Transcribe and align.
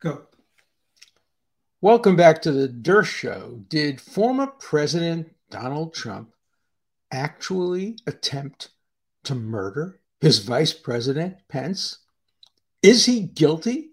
Go. 0.00 0.22
Welcome 1.82 2.16
back 2.16 2.40
to 2.42 2.52
the 2.52 2.68
Dershow. 2.68 3.04
Show. 3.04 3.64
Did 3.68 4.00
former 4.00 4.46
President 4.46 5.34
Donald 5.50 5.92
Trump 5.92 6.32
actually 7.12 7.98
attempt 8.06 8.70
to 9.24 9.34
murder 9.34 10.00
his 10.22 10.38
vice 10.38 10.72
president, 10.72 11.36
Pence? 11.50 11.98
Is 12.82 13.04
he 13.04 13.20
guilty 13.20 13.90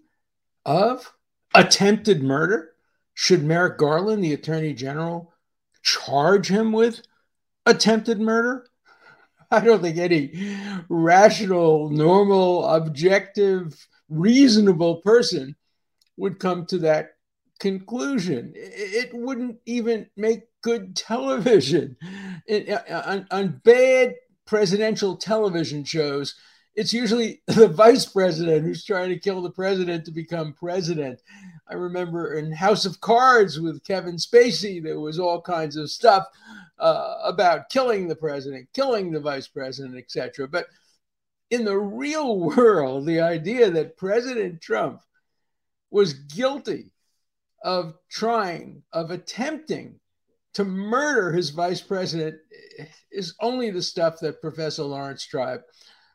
of 0.64 1.12
attempted 1.54 2.22
murder? 2.22 2.70
Should 3.12 3.44
Merrick 3.44 3.76
Garland, 3.76 4.24
the 4.24 4.32
attorney 4.32 4.72
general, 4.72 5.34
charge 5.82 6.48
him 6.48 6.72
with 6.72 7.02
attempted 7.66 8.18
murder? 8.18 8.66
I 9.50 9.60
don't 9.60 9.82
think 9.82 9.98
any 9.98 10.56
rational, 10.88 11.90
normal, 11.90 12.64
objective, 12.64 13.86
reasonable 14.08 15.02
person 15.02 15.54
would 16.18 16.38
come 16.38 16.66
to 16.66 16.78
that 16.78 17.14
conclusion. 17.58 18.52
It 18.54 19.10
wouldn't 19.12 19.58
even 19.66 20.08
make 20.16 20.42
good 20.62 20.96
television. 20.96 21.96
It, 22.46 22.68
uh, 22.68 23.02
on, 23.06 23.26
on 23.30 23.60
bad 23.64 24.14
presidential 24.46 25.16
television 25.16 25.84
shows, 25.84 26.34
it's 26.74 26.92
usually 26.92 27.42
the 27.46 27.68
vice 27.68 28.06
president 28.06 28.64
who's 28.64 28.84
trying 28.84 29.10
to 29.10 29.18
kill 29.18 29.42
the 29.42 29.50
president 29.50 30.04
to 30.04 30.10
become 30.10 30.52
president. 30.52 31.20
I 31.68 31.74
remember 31.74 32.34
in 32.34 32.52
House 32.52 32.84
of 32.84 33.00
Cards 33.00 33.60
with 33.60 33.84
Kevin 33.84 34.16
Spacey, 34.16 34.82
there 34.82 35.00
was 35.00 35.18
all 35.18 35.40
kinds 35.40 35.76
of 35.76 35.90
stuff 35.90 36.26
uh, 36.78 37.16
about 37.24 37.68
killing 37.68 38.08
the 38.08 38.16
president, 38.16 38.68
killing 38.72 39.10
the 39.10 39.20
vice 39.20 39.48
president, 39.48 39.96
etc. 39.96 40.48
But 40.48 40.66
in 41.50 41.64
the 41.64 41.78
real 41.78 42.38
world, 42.56 43.06
the 43.06 43.20
idea 43.20 43.70
that 43.70 43.96
President 43.96 44.60
Trump 44.60 45.02
was 45.90 46.14
guilty 46.14 46.92
of 47.62 47.94
trying, 48.10 48.82
of 48.92 49.10
attempting 49.10 49.98
to 50.54 50.64
murder 50.64 51.32
his 51.32 51.50
vice 51.50 51.80
president 51.80 52.36
is 53.10 53.34
only 53.40 53.70
the 53.70 53.82
stuff 53.82 54.18
that 54.20 54.40
Professor 54.40 54.82
Lawrence 54.82 55.24
Tribe 55.24 55.60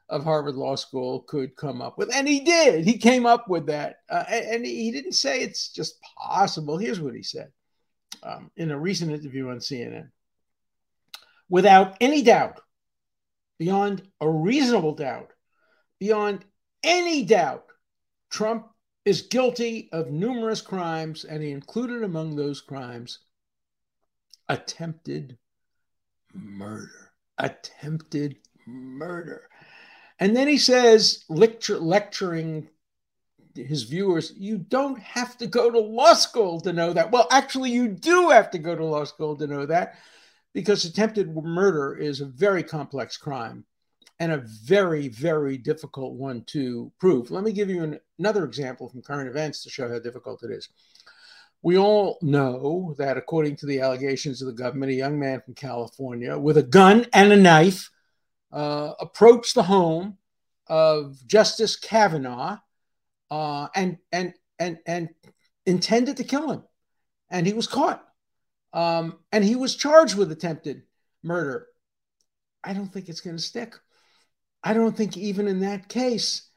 of 0.09 0.23
Harvard 0.23 0.55
Law 0.55 0.75
School 0.75 1.21
could 1.21 1.55
come 1.55 1.81
up 1.81 1.97
with. 1.97 2.13
And 2.13 2.27
he 2.27 2.41
did. 2.41 2.85
He 2.85 2.97
came 2.97 3.25
up 3.25 3.47
with 3.47 3.67
that. 3.67 3.97
Uh, 4.09 4.23
and 4.27 4.65
he 4.65 4.91
didn't 4.91 5.13
say 5.13 5.41
it's 5.41 5.69
just 5.69 5.95
possible. 6.01 6.77
Here's 6.77 6.99
what 6.99 7.15
he 7.15 7.23
said 7.23 7.51
um, 8.21 8.51
in 8.55 8.71
a 8.71 8.79
recent 8.79 9.11
interview 9.11 9.49
on 9.49 9.57
CNN 9.57 10.09
Without 11.49 11.97
any 12.01 12.21
doubt, 12.21 12.59
beyond 13.59 14.01
a 14.19 14.29
reasonable 14.29 14.95
doubt, 14.95 15.31
beyond 15.99 16.43
any 16.83 17.23
doubt, 17.23 17.65
Trump 18.29 18.67
is 19.05 19.23
guilty 19.23 19.89
of 19.91 20.11
numerous 20.11 20.61
crimes, 20.61 21.25
and 21.25 21.43
he 21.43 21.51
included 21.51 22.03
among 22.03 22.35
those 22.35 22.61
crimes 22.61 23.19
attempted 24.49 25.37
murder. 26.33 27.11
Attempted 27.37 28.37
murder. 28.65 29.49
And 30.19 30.35
then 30.35 30.47
he 30.47 30.57
says, 30.57 31.23
lecture, 31.29 31.77
lecturing 31.77 32.69
his 33.55 33.83
viewers, 33.83 34.33
you 34.37 34.57
don't 34.57 34.99
have 34.99 35.37
to 35.37 35.47
go 35.47 35.69
to 35.69 35.79
law 35.79 36.13
school 36.13 36.59
to 36.61 36.73
know 36.73 36.93
that. 36.93 37.11
Well, 37.11 37.27
actually, 37.31 37.71
you 37.71 37.87
do 37.87 38.29
have 38.29 38.51
to 38.51 38.57
go 38.57 38.75
to 38.75 38.85
law 38.85 39.03
school 39.03 39.35
to 39.37 39.47
know 39.47 39.65
that 39.65 39.95
because 40.53 40.85
attempted 40.85 41.35
murder 41.35 41.95
is 41.95 42.21
a 42.21 42.25
very 42.25 42.63
complex 42.63 43.17
crime 43.17 43.65
and 44.19 44.31
a 44.31 44.43
very, 44.63 45.07
very 45.07 45.57
difficult 45.57 46.13
one 46.13 46.43
to 46.45 46.91
prove. 46.99 47.31
Let 47.31 47.43
me 47.43 47.51
give 47.51 47.69
you 47.69 47.83
an, 47.83 47.99
another 48.19 48.45
example 48.45 48.89
from 48.89 49.01
current 49.01 49.29
events 49.29 49.63
to 49.63 49.69
show 49.69 49.89
how 49.89 49.99
difficult 49.99 50.43
it 50.43 50.51
is. 50.51 50.69
We 51.61 51.77
all 51.77 52.19
know 52.21 52.93
that, 52.97 53.17
according 53.17 53.55
to 53.57 53.65
the 53.65 53.79
allegations 53.79 54.41
of 54.41 54.47
the 54.47 54.53
government, 54.53 54.91
a 54.91 54.95
young 54.95 55.17
man 55.19 55.41
from 55.41 55.55
California 55.55 56.37
with 56.37 56.57
a 56.57 56.63
gun 56.63 57.05
and 57.13 57.31
a 57.31 57.37
knife 57.37 57.89
uh, 58.51 58.93
approached 58.99 59.55
the 59.55 59.63
home 59.63 60.17
of 60.67 61.25
Justice 61.25 61.75
Kavanaugh 61.75 62.57
uh, 63.31 63.67
and, 63.75 63.97
and, 64.11 64.33
and, 64.59 64.77
and 64.85 65.09
intended 65.65 66.17
to 66.17 66.23
kill 66.23 66.51
him. 66.51 66.63
And 67.29 67.47
he 67.47 67.53
was 67.53 67.67
caught. 67.67 68.05
Um, 68.73 69.19
and 69.31 69.43
he 69.43 69.55
was 69.55 69.75
charged 69.75 70.17
with 70.17 70.31
attempted 70.31 70.83
murder. 71.23 71.67
I 72.63 72.73
don't 72.73 72.91
think 72.91 73.09
it's 73.09 73.21
going 73.21 73.37
to 73.37 73.41
stick. 73.41 73.75
I 74.63 74.73
don't 74.73 74.95
think 74.95 75.17
even 75.17 75.47
in 75.47 75.59
that 75.61 75.89
case 75.89 76.49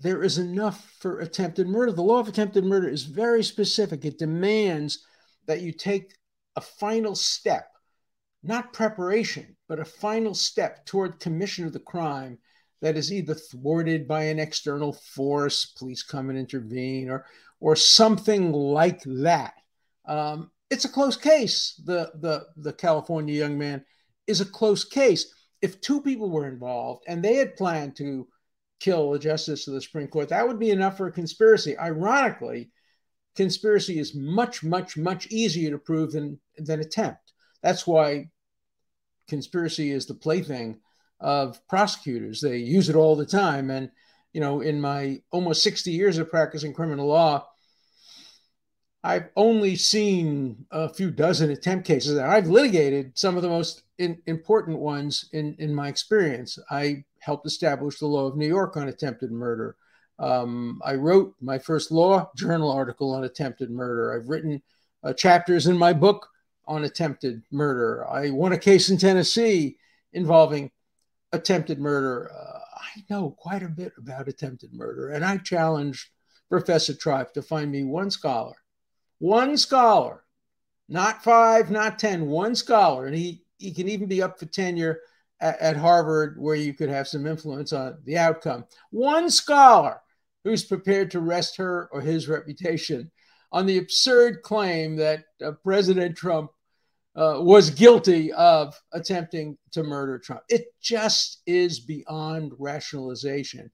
there 0.00 0.24
is 0.24 0.38
enough 0.38 0.92
for 0.98 1.20
attempted 1.20 1.68
murder. 1.68 1.92
The 1.92 2.02
law 2.02 2.18
of 2.18 2.26
attempted 2.26 2.64
murder 2.64 2.88
is 2.88 3.04
very 3.04 3.44
specific. 3.44 4.04
It 4.04 4.18
demands 4.18 5.06
that 5.46 5.60
you 5.60 5.72
take 5.72 6.16
a 6.56 6.60
final 6.60 7.14
step, 7.14 7.68
not 8.42 8.72
preparation, 8.72 9.56
but 9.68 9.78
a 9.78 9.84
final 9.84 10.34
step 10.34 10.84
toward 10.86 11.20
commission 11.20 11.64
of 11.64 11.72
the 11.72 11.78
crime 11.78 12.38
that 12.80 12.96
is 12.96 13.12
either 13.12 13.34
thwarted 13.34 14.08
by 14.08 14.24
an 14.24 14.40
external 14.40 14.92
force, 14.92 15.66
police 15.66 16.02
come 16.02 16.30
and 16.30 16.38
intervene, 16.38 17.08
or 17.08 17.24
or 17.60 17.76
something 17.76 18.52
like 18.52 19.02
that. 19.04 19.54
Um, 20.04 20.50
it's 20.68 20.84
a 20.84 20.88
close 20.88 21.16
case. 21.16 21.80
The 21.84 22.10
the 22.20 22.46
the 22.56 22.72
California 22.72 23.34
young 23.34 23.56
man 23.56 23.84
is 24.26 24.40
a 24.40 24.46
close 24.46 24.84
case 24.84 25.32
if 25.62 25.80
two 25.80 26.02
people 26.02 26.28
were 26.28 26.48
involved 26.48 27.04
and 27.06 27.22
they 27.22 27.36
had 27.36 27.56
planned 27.56 27.96
to 27.96 28.28
kill 28.80 29.14
a 29.14 29.18
justice 29.18 29.68
of 29.68 29.74
the 29.74 29.80
Supreme 29.80 30.08
Court, 30.08 30.28
that 30.28 30.46
would 30.46 30.58
be 30.58 30.70
enough 30.70 30.96
for 30.96 31.06
a 31.06 31.12
conspiracy. 31.12 31.78
Ironically, 31.78 32.70
conspiracy 33.36 33.98
is 33.98 34.14
much, 34.14 34.64
much, 34.64 34.96
much 34.96 35.28
easier 35.28 35.70
to 35.70 35.78
prove 35.78 36.12
than, 36.12 36.40
than 36.58 36.80
attempt. 36.80 37.32
That's 37.62 37.86
why 37.86 38.30
conspiracy 39.28 39.92
is 39.92 40.06
the 40.06 40.14
plaything 40.14 40.80
of 41.20 41.64
prosecutors. 41.68 42.40
They 42.40 42.58
use 42.58 42.88
it 42.88 42.96
all 42.96 43.14
the 43.14 43.24
time. 43.24 43.70
And, 43.70 43.88
you 44.32 44.40
know, 44.40 44.60
in 44.60 44.80
my 44.80 45.22
almost 45.30 45.62
60 45.62 45.92
years 45.92 46.18
of 46.18 46.28
practicing 46.28 46.74
criminal 46.74 47.06
law, 47.06 47.46
I've 49.04 49.30
only 49.34 49.74
seen 49.74 50.64
a 50.70 50.88
few 50.88 51.10
dozen 51.10 51.50
attempt 51.50 51.86
cases. 51.86 52.18
I've 52.18 52.46
litigated 52.46 53.18
some 53.18 53.36
of 53.36 53.42
the 53.42 53.48
most 53.48 53.82
in, 53.98 54.22
important 54.26 54.78
ones 54.78 55.28
in, 55.32 55.56
in 55.58 55.74
my 55.74 55.88
experience. 55.88 56.56
I 56.70 57.04
helped 57.18 57.46
establish 57.46 57.98
the 57.98 58.06
law 58.06 58.26
of 58.26 58.36
New 58.36 58.46
York 58.46 58.76
on 58.76 58.88
attempted 58.88 59.32
murder. 59.32 59.76
Um, 60.20 60.80
I 60.84 60.94
wrote 60.94 61.34
my 61.40 61.58
first 61.58 61.90
law 61.90 62.30
journal 62.36 62.70
article 62.70 63.12
on 63.12 63.24
attempted 63.24 63.70
murder. 63.70 64.14
I've 64.14 64.28
written 64.28 64.62
uh, 65.02 65.12
chapters 65.12 65.66
in 65.66 65.76
my 65.76 65.92
book 65.92 66.28
on 66.66 66.84
attempted 66.84 67.42
murder. 67.50 68.08
I 68.08 68.30
won 68.30 68.52
a 68.52 68.58
case 68.58 68.88
in 68.88 68.98
Tennessee 68.98 69.78
involving 70.12 70.70
attempted 71.32 71.80
murder. 71.80 72.30
Uh, 72.32 72.58
I 72.76 73.04
know 73.10 73.30
quite 73.36 73.64
a 73.64 73.68
bit 73.68 73.94
about 73.98 74.28
attempted 74.28 74.72
murder, 74.72 75.10
and 75.10 75.24
I 75.24 75.38
challenged 75.38 76.10
Professor 76.48 76.94
Tribe 76.94 77.32
to 77.32 77.42
find 77.42 77.72
me 77.72 77.82
one 77.82 78.10
scholar 78.10 78.61
one 79.22 79.56
scholar, 79.56 80.24
not 80.88 81.22
five, 81.22 81.70
not 81.70 81.96
10, 81.96 82.26
one 82.26 82.56
scholar. 82.56 83.06
And 83.06 83.14
he, 83.14 83.44
he 83.56 83.72
can 83.72 83.88
even 83.88 84.08
be 84.08 84.20
up 84.20 84.36
for 84.36 84.46
tenure 84.46 84.98
at, 85.40 85.60
at 85.60 85.76
Harvard 85.76 86.34
where 86.40 86.56
you 86.56 86.74
could 86.74 86.88
have 86.88 87.06
some 87.06 87.24
influence 87.24 87.72
on 87.72 87.98
the 88.04 88.18
outcome. 88.18 88.64
One 88.90 89.30
scholar 89.30 90.00
who's 90.42 90.64
prepared 90.64 91.12
to 91.12 91.20
rest 91.20 91.56
her 91.58 91.88
or 91.92 92.00
his 92.00 92.28
reputation 92.28 93.12
on 93.52 93.66
the 93.66 93.78
absurd 93.78 94.42
claim 94.42 94.96
that 94.96 95.22
uh, 95.40 95.52
President 95.62 96.16
Trump 96.16 96.50
uh, 97.14 97.36
was 97.38 97.70
guilty 97.70 98.32
of 98.32 98.74
attempting 98.92 99.56
to 99.70 99.84
murder 99.84 100.18
Trump. 100.18 100.42
It 100.48 100.64
just 100.82 101.42
is 101.46 101.78
beyond 101.78 102.54
rationalization. 102.58 103.70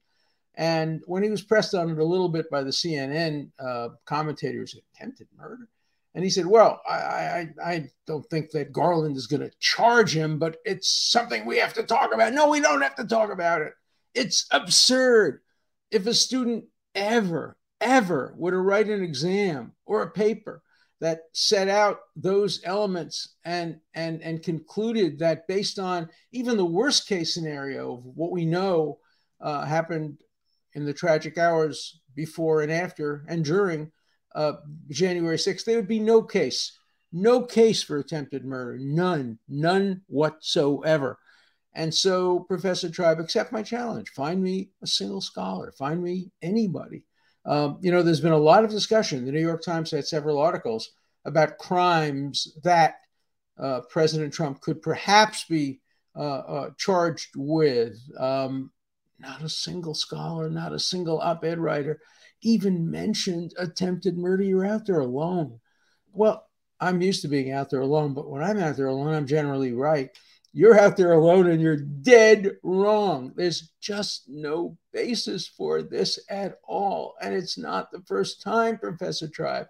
And 0.59 1.01
when 1.05 1.23
he 1.23 1.29
was 1.29 1.41
pressed 1.41 1.73
on 1.73 1.89
it 1.89 1.97
a 1.97 2.03
little 2.03 2.27
bit 2.27 2.51
by 2.51 2.63
the 2.63 2.69
CNN 2.69 3.49
uh, 3.59 3.89
commentators, 4.03 4.75
attempted 4.93 5.29
murder. 5.37 5.69
And 6.13 6.23
he 6.23 6.29
said, 6.29 6.45
Well, 6.45 6.81
I, 6.87 6.93
I, 6.93 7.47
I 7.63 7.89
don't 8.05 8.25
think 8.29 8.51
that 8.51 8.73
Garland 8.73 9.15
is 9.15 9.25
going 9.25 9.41
to 9.41 9.55
charge 9.59 10.13
him, 10.13 10.37
but 10.37 10.57
it's 10.65 10.89
something 10.89 11.45
we 11.45 11.59
have 11.59 11.73
to 11.75 11.83
talk 11.83 12.13
about. 12.13 12.33
No, 12.33 12.49
we 12.49 12.59
don't 12.59 12.81
have 12.81 12.95
to 12.95 13.05
talk 13.05 13.31
about 13.31 13.61
it. 13.61 13.71
It's 14.13 14.47
absurd. 14.51 15.39
If 15.91 16.05
a 16.07 16.13
student 16.13 16.65
ever, 16.93 17.55
ever 17.79 18.33
were 18.35 18.51
to 18.51 18.57
write 18.57 18.89
an 18.89 19.01
exam 19.01 19.71
or 19.85 20.01
a 20.01 20.11
paper 20.11 20.61
that 20.99 21.21
set 21.31 21.69
out 21.69 21.99
those 22.17 22.59
elements 22.65 23.35
and 23.45 23.79
and 23.93 24.21
and 24.21 24.43
concluded 24.43 25.19
that 25.19 25.47
based 25.47 25.79
on 25.79 26.09
even 26.33 26.57
the 26.57 26.65
worst 26.65 27.07
case 27.07 27.33
scenario 27.33 27.93
of 27.93 28.03
what 28.03 28.31
we 28.31 28.45
know 28.45 28.99
uh, 29.39 29.63
happened 29.63 30.17
in 30.73 30.85
the 30.85 30.93
tragic 30.93 31.37
hours 31.37 31.99
before 32.15 32.61
and 32.61 32.71
after 32.71 33.25
and 33.27 33.43
during 33.45 33.91
uh, 34.35 34.53
January 34.89 35.37
6th, 35.37 35.65
there 35.65 35.75
would 35.77 35.87
be 35.87 35.99
no 35.99 36.21
case, 36.21 36.77
no 37.11 37.41
case 37.41 37.81
for 37.81 37.97
attempted 37.97 38.45
murder, 38.45 38.77
none, 38.79 39.39
none 39.47 40.01
whatsoever. 40.07 41.17
And 41.73 41.93
so, 41.93 42.41
Professor 42.41 42.89
Tribe, 42.89 43.19
accept 43.19 43.51
my 43.51 43.63
challenge. 43.63 44.09
Find 44.09 44.41
me 44.41 44.69
a 44.81 44.87
single 44.87 45.21
scholar, 45.21 45.71
find 45.71 46.03
me 46.03 46.31
anybody 46.41 47.03
Um, 47.45 47.77
you 47.81 47.91
know, 47.91 48.03
there's 48.03 48.21
been 48.21 48.31
a 48.31 48.37
lot 48.37 48.63
of 48.63 48.69
discussion. 48.69 49.25
The 49.25 49.31
New 49.31 49.39
York 49.39 49.63
Times 49.63 49.91
had 49.91 50.05
several 50.05 50.39
articles 50.39 50.91
about 51.25 51.57
crimes 51.57 52.57
that 52.63 52.95
uh, 53.57 53.81
President 53.89 54.33
Trump 54.33 54.61
could 54.61 54.81
perhaps 54.81 55.45
be 55.45 55.79
uh, 56.15 56.19
uh, 56.19 56.69
charged 56.77 57.29
with. 57.35 57.97
Um, 58.17 58.71
not 59.19 59.41
a 59.41 59.49
single 59.49 59.93
scholar, 59.93 60.49
not 60.49 60.73
a 60.73 60.79
single 60.79 61.19
op 61.19 61.43
ed 61.43 61.59
writer 61.59 61.99
even 62.41 62.89
mentioned 62.89 63.53
attempted 63.57 64.17
murder. 64.17 64.43
You're 64.43 64.65
out 64.65 64.85
there 64.85 64.99
alone. 64.99 65.59
Well, 66.13 66.45
I'm 66.79 67.01
used 67.01 67.21
to 67.23 67.27
being 67.27 67.51
out 67.51 67.69
there 67.69 67.81
alone, 67.81 68.13
but 68.13 68.29
when 68.29 68.43
I'm 68.43 68.59
out 68.59 68.77
there 68.77 68.87
alone, 68.87 69.13
I'm 69.13 69.27
generally 69.27 69.73
right. 69.73 70.09
You're 70.53 70.79
out 70.79 70.97
there 70.97 71.13
alone 71.13 71.47
and 71.47 71.61
you're 71.61 71.75
dead 71.75 72.57
wrong. 72.63 73.33
There's 73.35 73.71
just 73.81 74.23
no 74.27 74.77
basis 74.93 75.47
for 75.47 75.83
this 75.83 76.19
at 76.29 76.55
all. 76.63 77.15
And 77.21 77.35
it's 77.35 77.57
not 77.57 77.91
the 77.91 78.01
first 78.07 78.41
time, 78.41 78.77
Professor 78.77 79.27
Tribe. 79.27 79.67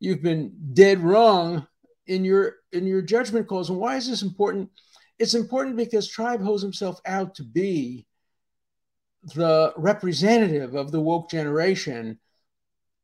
You've 0.00 0.22
been 0.22 0.52
dead 0.72 1.00
wrong 1.00 1.66
in 2.08 2.24
your 2.24 2.56
in 2.72 2.86
your 2.86 3.02
judgment 3.02 3.46
calls. 3.46 3.70
And 3.70 3.78
why 3.78 3.96
is 3.96 4.08
this 4.08 4.22
important? 4.22 4.70
It's 5.20 5.34
important 5.34 5.76
because 5.76 6.08
Tribe 6.08 6.42
holds 6.42 6.62
himself 6.62 7.00
out 7.06 7.36
to 7.36 7.44
be 7.44 8.06
the 9.22 9.72
representative 9.76 10.74
of 10.74 10.90
the 10.90 11.00
woke 11.00 11.30
generation 11.30 12.18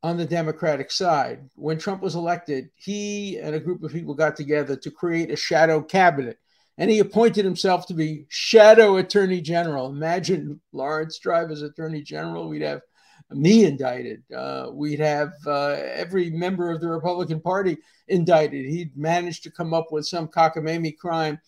on 0.02 0.16
the 0.16 0.24
Democratic 0.24 0.90
side. 0.90 1.48
When 1.54 1.78
Trump 1.78 2.02
was 2.02 2.14
elected, 2.14 2.70
he 2.76 3.38
and 3.38 3.54
a 3.54 3.60
group 3.60 3.82
of 3.82 3.92
people 3.92 4.14
got 4.14 4.36
together 4.36 4.76
to 4.76 4.90
create 4.90 5.30
a 5.30 5.36
shadow 5.36 5.82
cabinet. 5.82 6.38
And 6.76 6.90
he 6.90 7.00
appointed 7.00 7.44
himself 7.44 7.86
to 7.86 7.94
be 7.94 8.26
shadow 8.28 8.98
attorney 8.98 9.40
general. 9.40 9.88
Imagine 9.88 10.60
Lawrence 10.72 11.18
Tribe 11.18 11.50
as 11.50 11.62
attorney 11.62 12.02
general. 12.02 12.48
We'd 12.48 12.62
have 12.62 12.82
me 13.30 13.64
indicted. 13.64 14.22
Uh, 14.34 14.68
we'd 14.72 15.00
have 15.00 15.32
uh, 15.46 15.76
every 15.94 16.30
member 16.30 16.70
of 16.70 16.80
the 16.80 16.88
Republican 16.88 17.40
Party 17.40 17.76
indicted. 18.06 18.66
He'd 18.66 18.96
managed 18.96 19.42
to 19.42 19.50
come 19.50 19.74
up 19.74 19.90
with 19.90 20.06
some 20.06 20.28
cockamamie 20.28 20.96
crime 20.96 21.40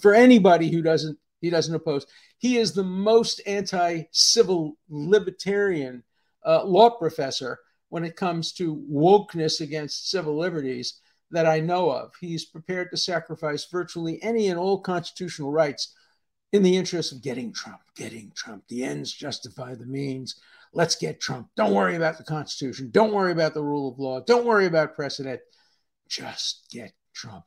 for 0.00 0.14
anybody 0.14 0.70
who 0.70 0.82
doesn't 0.82 1.18
he 1.40 1.50
doesn't 1.50 1.74
oppose. 1.74 2.06
He 2.38 2.58
is 2.58 2.72
the 2.72 2.84
most 2.84 3.40
anti-civil 3.46 4.76
libertarian 4.88 6.02
uh, 6.44 6.64
law 6.64 6.90
professor 6.90 7.58
when 7.88 8.04
it 8.04 8.16
comes 8.16 8.52
to 8.54 8.84
wokeness 8.90 9.60
against 9.60 10.10
civil 10.10 10.38
liberties 10.38 11.00
that 11.30 11.46
I 11.46 11.60
know 11.60 11.90
of. 11.90 12.12
He's 12.20 12.44
prepared 12.44 12.90
to 12.90 12.96
sacrifice 12.96 13.64
virtually 13.64 14.22
any 14.22 14.48
and 14.48 14.58
all 14.58 14.80
constitutional 14.80 15.50
rights 15.50 15.94
in 16.52 16.62
the 16.62 16.76
interest 16.76 17.12
of 17.12 17.22
getting 17.22 17.52
Trump, 17.52 17.80
getting 17.96 18.32
Trump. 18.34 18.64
The 18.68 18.84
ends 18.84 19.12
justify 19.12 19.74
the 19.74 19.86
means. 19.86 20.40
Let's 20.72 20.94
get 20.94 21.20
Trump. 21.20 21.48
Don't 21.56 21.74
worry 21.74 21.96
about 21.96 22.18
the 22.18 22.24
Constitution. 22.24 22.90
Don't 22.90 23.12
worry 23.12 23.32
about 23.32 23.54
the 23.54 23.64
rule 23.64 23.90
of 23.90 23.98
law. 23.98 24.20
Don't 24.20 24.46
worry 24.46 24.66
about 24.66 24.94
precedent. 24.94 25.40
Just 26.08 26.66
get 26.70 26.92
Trump. 27.14 27.44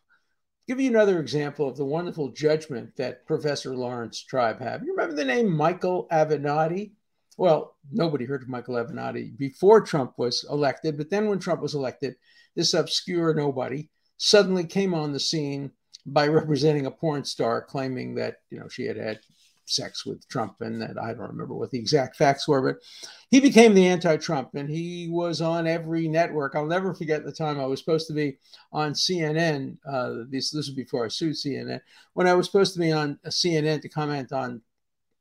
Give 0.69 0.79
you 0.79 0.91
another 0.91 1.19
example 1.19 1.67
of 1.67 1.77
the 1.77 1.83
wonderful 1.83 2.29
judgment 2.29 2.95
that 2.97 3.25
Professor 3.25 3.75
Lawrence 3.75 4.23
Tribe 4.23 4.61
had. 4.61 4.83
You 4.83 4.91
remember 4.91 5.15
the 5.15 5.25
name 5.25 5.51
Michael 5.51 6.07
Avenatti? 6.11 6.91
well, 7.37 7.75
nobody 7.91 8.25
heard 8.25 8.43
of 8.43 8.49
Michael 8.49 8.75
Avenatti 8.75 9.35
before 9.35 9.81
Trump 9.81 10.13
was 10.19 10.45
elected. 10.47 10.95
But 10.95 11.09
then 11.09 11.27
when 11.27 11.39
Trump 11.39 11.63
was 11.63 11.73
elected, 11.73 12.17
this 12.55 12.75
obscure 12.75 13.33
nobody 13.33 13.89
suddenly 14.17 14.63
came 14.63 14.93
on 14.93 15.11
the 15.11 15.19
scene 15.19 15.71
by 16.05 16.27
representing 16.27 16.85
a 16.85 16.91
porn 16.91 17.25
star, 17.25 17.63
claiming 17.63 18.13
that 18.15 18.35
you 18.51 18.59
know 18.59 18.67
she 18.67 18.85
had 18.85 18.97
had 18.97 19.21
sex 19.69 20.05
with 20.05 20.27
Trump 20.27 20.61
and 20.61 20.81
that 20.81 20.97
I 21.01 21.13
don't 21.13 21.31
remember 21.31 21.53
what 21.53 21.71
the 21.71 21.79
exact 21.79 22.15
facts 22.15 22.47
were, 22.47 22.61
but 22.61 22.81
he 23.29 23.39
became 23.39 23.73
the 23.73 23.87
anti-Trump 23.87 24.55
and 24.55 24.69
he 24.69 25.07
was 25.09 25.41
on 25.41 25.67
every 25.67 26.07
network. 26.07 26.55
I'll 26.55 26.65
never 26.65 26.93
forget 26.93 27.23
the 27.23 27.31
time 27.31 27.59
I 27.59 27.65
was 27.65 27.79
supposed 27.79 28.07
to 28.07 28.13
be 28.13 28.37
on 28.71 28.93
CNN. 28.93 29.77
Uh, 29.87 30.25
this 30.29 30.51
this 30.51 30.67
was 30.67 30.71
before 30.71 31.05
I 31.05 31.09
sued 31.09 31.35
CNN. 31.35 31.81
When 32.13 32.27
I 32.27 32.33
was 32.33 32.45
supposed 32.45 32.73
to 32.73 32.79
be 32.79 32.91
on 32.91 33.19
CNN 33.25 33.81
to 33.81 33.89
comment 33.89 34.31
on 34.31 34.61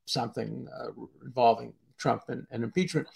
something 0.06 0.66
uh, 0.80 0.90
involving 1.24 1.74
Trump 1.98 2.22
and, 2.28 2.46
and 2.50 2.64
impeachment. 2.64 3.08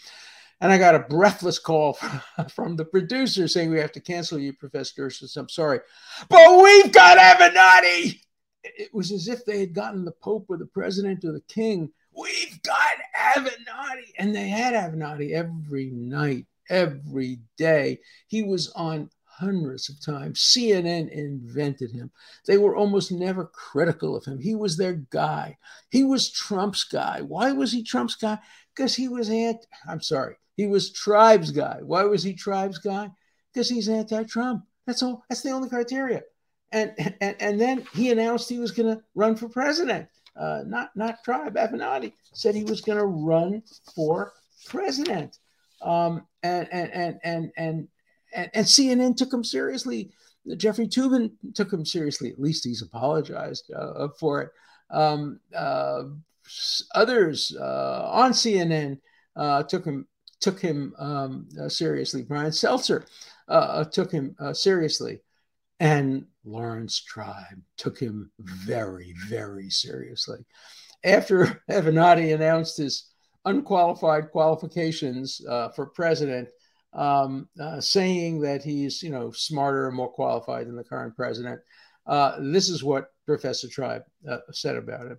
And 0.60 0.70
I 0.70 0.78
got 0.78 0.94
a 0.94 1.00
breathless 1.00 1.58
call 1.58 1.94
from 2.54 2.76
the 2.76 2.84
producer 2.84 3.48
saying, 3.48 3.70
We 3.70 3.80
have 3.80 3.92
to 3.92 4.00
cancel 4.00 4.38
you, 4.38 4.52
Professor 4.52 5.02
Dershowitz. 5.02 5.36
I'm 5.36 5.48
sorry. 5.48 5.80
But 6.28 6.62
we've 6.62 6.92
got 6.92 7.18
Avenatti. 7.18 8.20
It 8.64 8.92
was 8.94 9.10
as 9.10 9.28
if 9.28 9.44
they 9.44 9.60
had 9.60 9.74
gotten 9.74 10.04
the 10.04 10.12
Pope 10.12 10.46
or 10.48 10.56
the 10.56 10.66
President 10.66 11.24
or 11.24 11.32
the 11.32 11.42
King. 11.48 11.90
We've 12.16 12.62
got 12.62 12.92
Avenatti. 13.16 14.12
And 14.18 14.34
they 14.34 14.48
had 14.48 14.74
Avenatti 14.74 15.32
every 15.32 15.90
night, 15.90 16.46
every 16.68 17.40
day. 17.56 18.00
He 18.28 18.42
was 18.42 18.70
on 18.76 19.10
hundreds 19.24 19.88
of 19.88 20.04
times. 20.04 20.40
CNN 20.40 21.10
invented 21.10 21.90
him. 21.90 22.10
They 22.46 22.58
were 22.58 22.76
almost 22.76 23.10
never 23.10 23.46
critical 23.46 24.14
of 24.14 24.24
him. 24.24 24.38
He 24.38 24.54
was 24.54 24.76
their 24.76 24.92
guy. 24.92 25.56
He 25.90 26.04
was 26.04 26.30
Trump's 26.30 26.84
guy. 26.84 27.22
Why 27.22 27.52
was 27.52 27.72
he 27.72 27.82
Trump's 27.82 28.14
guy? 28.14 28.38
Because 28.74 28.94
he 28.94 29.08
was 29.08 29.28
anti, 29.30 29.66
I'm 29.88 30.00
sorry, 30.00 30.36
he 30.54 30.66
was 30.66 30.92
Tribe's 30.92 31.50
guy. 31.50 31.80
Why 31.82 32.04
was 32.04 32.22
he 32.22 32.34
Tribe's 32.34 32.78
guy? 32.78 33.10
Because 33.52 33.68
he's 33.68 33.88
anti-Trump. 33.88 34.64
That's 34.86 35.02
all. 35.02 35.24
That's 35.28 35.42
the 35.42 35.50
only 35.50 35.68
criteria. 35.68 36.22
And 36.72 36.92
and, 37.20 37.36
and 37.40 37.60
then 37.60 37.86
he 37.94 38.10
announced 38.10 38.48
he 38.48 38.58
was 38.58 38.72
going 38.72 38.96
to 38.96 39.02
run 39.14 39.36
for 39.36 39.48
president. 39.48 40.08
Uh, 40.34 40.62
not 40.66 40.90
not 40.96 41.22
Tribe. 41.24 41.56
Avenatti 41.56 42.12
said 42.32 42.54
he 42.54 42.64
was 42.64 42.80
going 42.80 42.98
to 42.98 43.04
run 43.04 43.62
for 43.94 44.32
president. 44.66 45.38
Um, 45.82 46.26
and 46.42 46.68
and 46.72 46.92
and 46.92 47.20
and 47.24 47.52
and 47.56 47.88
and, 48.34 48.50
and 48.54 48.66
CNN 48.66 49.16
took 49.16 49.32
him 49.32 49.44
seriously. 49.44 50.10
Jeffrey 50.56 50.88
Toobin 50.88 51.32
took 51.54 51.72
him 51.72 51.84
seriously. 51.84 52.30
At 52.30 52.40
least 52.40 52.64
he's 52.64 52.82
apologized 52.82 53.70
uh, 53.72 54.08
for 54.18 54.42
it. 54.42 54.50
Um, 54.90 55.40
uh, 55.54 56.04
others 56.94 57.56
uh, 57.58 58.08
on 58.10 58.32
CNN 58.32 58.98
uh, 59.36 59.62
took 59.64 59.84
him 59.84 60.06
took 60.40 60.60
him 60.60 60.94
um, 60.98 61.48
uh, 61.60 61.68
seriously. 61.68 62.22
Brian 62.22 62.50
Stelter 62.50 63.06
uh, 63.48 63.84
took 63.84 64.10
him 64.10 64.34
seriously, 64.52 65.20
and 65.78 66.26
Lawrence 66.44 67.00
Tribe 67.00 67.62
took 67.76 67.98
him 67.98 68.30
very, 68.38 69.14
very 69.28 69.70
seriously. 69.70 70.38
After 71.04 71.62
Avenatti 71.70 72.34
announced 72.34 72.76
his 72.76 73.10
unqualified 73.44 74.30
qualifications 74.30 75.40
for 75.74 75.86
president, 75.86 76.48
um, 76.94 77.48
uh, 77.60 77.80
saying 77.80 78.40
that 78.40 78.62
he's 78.62 79.02
you 79.02 79.10
know 79.10 79.30
smarter 79.30 79.88
and 79.88 79.96
more 79.96 80.10
qualified 80.10 80.66
than 80.66 80.76
the 80.76 80.84
current 80.84 81.16
president. 81.16 81.60
Uh, 82.06 82.36
this 82.40 82.68
is 82.68 82.82
what 82.82 83.08
Professor 83.26 83.68
Tribe 83.68 84.02
uh, 84.28 84.38
said 84.52 84.76
about 84.76 85.06
it. 85.06 85.18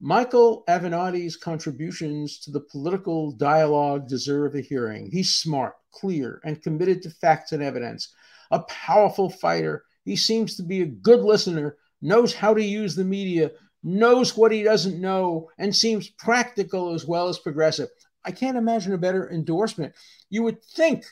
Michael 0.00 0.64
Avenatti's 0.68 1.36
contributions 1.36 2.40
to 2.40 2.50
the 2.50 2.60
political 2.60 3.32
dialogue 3.32 4.08
deserve 4.08 4.54
a 4.54 4.60
hearing. 4.60 5.08
He's 5.10 5.32
smart, 5.32 5.74
clear, 5.92 6.40
and 6.44 6.60
committed 6.60 7.02
to 7.02 7.10
facts 7.10 7.52
and 7.52 7.62
evidence. 7.62 8.12
A 8.50 8.60
powerful 8.64 9.30
fighter. 9.30 9.84
He 10.04 10.16
seems 10.16 10.56
to 10.56 10.62
be 10.62 10.82
a 10.82 10.86
good 10.86 11.20
listener, 11.20 11.76
knows 12.00 12.34
how 12.34 12.54
to 12.54 12.62
use 12.62 12.94
the 12.94 13.04
media, 13.04 13.52
knows 13.82 14.36
what 14.36 14.52
he 14.52 14.62
doesn't 14.62 15.00
know, 15.00 15.50
and 15.58 15.74
seems 15.74 16.08
practical 16.08 16.94
as 16.94 17.06
well 17.06 17.28
as 17.28 17.38
progressive. 17.38 17.88
I 18.24 18.32
can't 18.32 18.56
imagine 18.56 18.92
a 18.92 18.98
better 18.98 19.30
endorsement. 19.30 19.94
You 20.30 20.42
would 20.44 20.62
think 20.62 21.04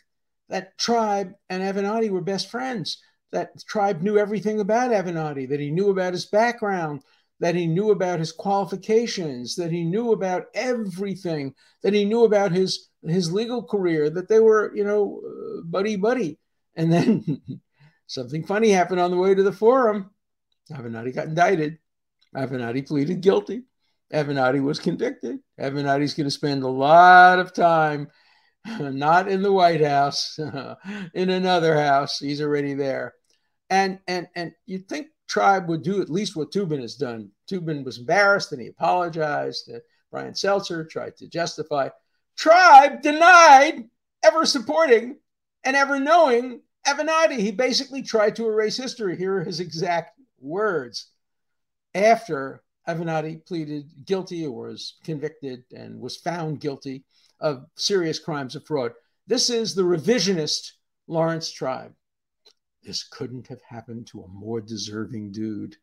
that 0.48 0.78
Tribe 0.78 1.32
and 1.48 1.62
Avenatti 1.62 2.10
were 2.10 2.20
best 2.20 2.50
friends, 2.50 2.98
that 3.32 3.64
Tribe 3.66 4.02
knew 4.02 4.18
everything 4.18 4.60
about 4.60 4.90
Avenatti, 4.90 5.48
that 5.48 5.60
he 5.60 5.70
knew 5.70 5.90
about 5.90 6.12
his 6.12 6.26
background, 6.26 7.02
that 7.40 7.54
he 7.54 7.66
knew 7.66 7.90
about 7.90 8.18
his 8.18 8.32
qualifications, 8.32 9.56
that 9.56 9.72
he 9.72 9.84
knew 9.84 10.12
about 10.12 10.46
everything, 10.54 11.54
that 11.82 11.94
he 11.94 12.04
knew 12.04 12.24
about 12.24 12.52
his 12.52 12.88
his 13.02 13.32
legal 13.32 13.62
career, 13.62 14.10
that 14.10 14.28
they 14.28 14.40
were, 14.40 14.76
you 14.76 14.84
know, 14.84 15.22
uh, 15.24 15.62
buddy 15.62 15.96
buddy. 15.96 16.38
And 16.76 16.92
then 16.92 17.40
something 18.10 18.44
funny 18.44 18.70
happened 18.70 19.00
on 19.00 19.12
the 19.12 19.16
way 19.16 19.34
to 19.34 19.42
the 19.42 19.52
forum. 19.52 20.10
Avenatti 20.70 21.14
got 21.14 21.28
indicted. 21.28 21.78
Avenatti 22.36 22.86
pleaded 22.86 23.20
guilty. 23.20 23.62
Avenatti 24.12 24.60
was 24.60 24.80
convicted. 24.80 25.38
Avenatti's 25.60 26.14
going 26.14 26.26
to 26.26 26.30
spend 26.30 26.64
a 26.64 26.68
lot 26.68 27.38
of 27.38 27.52
time 27.52 28.08
not 28.80 29.28
in 29.28 29.42
the 29.42 29.52
White 29.52 29.80
House, 29.80 30.38
in 31.14 31.30
another 31.30 31.80
house. 31.80 32.18
He's 32.18 32.42
already 32.42 32.74
there. 32.74 33.14
And 33.70 34.00
and 34.08 34.26
and 34.34 34.52
you'd 34.66 34.88
think 34.88 35.06
Tribe 35.28 35.68
would 35.68 35.84
do 35.84 36.02
at 36.02 36.10
least 36.10 36.34
what 36.34 36.50
Toobin 36.50 36.80
has 36.80 36.96
done. 36.96 37.30
Toobin 37.48 37.84
was 37.84 37.98
embarrassed 37.98 38.50
and 38.50 38.60
he 38.60 38.66
apologized. 38.66 39.70
Brian 40.10 40.32
Stelter 40.32 40.90
tried 40.90 41.16
to 41.18 41.28
justify. 41.28 41.88
Tribe 42.36 43.02
denied 43.02 43.84
ever 44.24 44.44
supporting 44.44 45.18
and 45.62 45.76
ever 45.76 46.00
knowing 46.00 46.62
Avenatti. 46.86 47.38
He 47.38 47.50
basically 47.50 48.02
tried 48.02 48.36
to 48.36 48.46
erase 48.46 48.76
history. 48.76 49.16
Here 49.16 49.36
are 49.36 49.44
his 49.44 49.60
exact 49.60 50.18
words. 50.40 51.06
After 51.94 52.62
Avenatti 52.88 53.44
pleaded 53.46 53.90
guilty 54.04 54.46
or 54.46 54.68
was 54.68 54.94
convicted 55.04 55.64
and 55.72 56.00
was 56.00 56.16
found 56.16 56.60
guilty 56.60 57.04
of 57.40 57.66
serious 57.76 58.18
crimes 58.18 58.56
of 58.56 58.66
fraud. 58.66 58.92
This 59.26 59.50
is 59.50 59.74
the 59.74 59.82
revisionist 59.82 60.72
Lawrence 61.06 61.50
Tribe. 61.50 61.92
This 62.82 63.04
couldn't 63.04 63.46
have 63.48 63.62
happened 63.62 64.06
to 64.08 64.22
a 64.22 64.28
more 64.28 64.60
deserving 64.60 65.32
dude. 65.32 65.76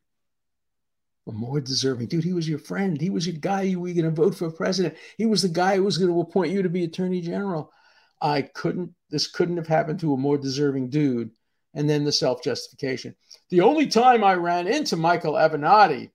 A 1.28 1.32
more 1.32 1.60
deserving 1.60 2.08
dude. 2.08 2.24
He 2.24 2.32
was 2.32 2.48
your 2.48 2.58
friend. 2.58 3.00
He 3.00 3.10
was 3.10 3.26
your 3.26 3.36
guy 3.36 3.62
you 3.62 3.80
were 3.80 3.88
going 3.88 4.04
to 4.04 4.10
vote 4.10 4.34
for 4.34 4.50
president. 4.50 4.96
He 5.16 5.26
was 5.26 5.42
the 5.42 5.48
guy 5.48 5.76
who 5.76 5.84
was 5.84 5.98
going 5.98 6.10
to 6.10 6.20
appoint 6.20 6.52
you 6.52 6.62
to 6.62 6.68
be 6.68 6.84
attorney 6.84 7.20
general. 7.20 7.72
I 8.20 8.42
couldn't, 8.42 8.94
this 9.10 9.28
couldn't 9.28 9.56
have 9.56 9.66
happened 9.66 10.00
to 10.00 10.14
a 10.14 10.16
more 10.16 10.38
deserving 10.38 10.90
dude. 10.90 11.30
And 11.74 11.88
then 11.88 12.04
the 12.04 12.12
self 12.12 12.42
justification. 12.42 13.14
The 13.50 13.60
only 13.60 13.86
time 13.86 14.24
I 14.24 14.34
ran 14.34 14.66
into 14.66 14.96
Michael 14.96 15.34
Avenatti 15.34 16.10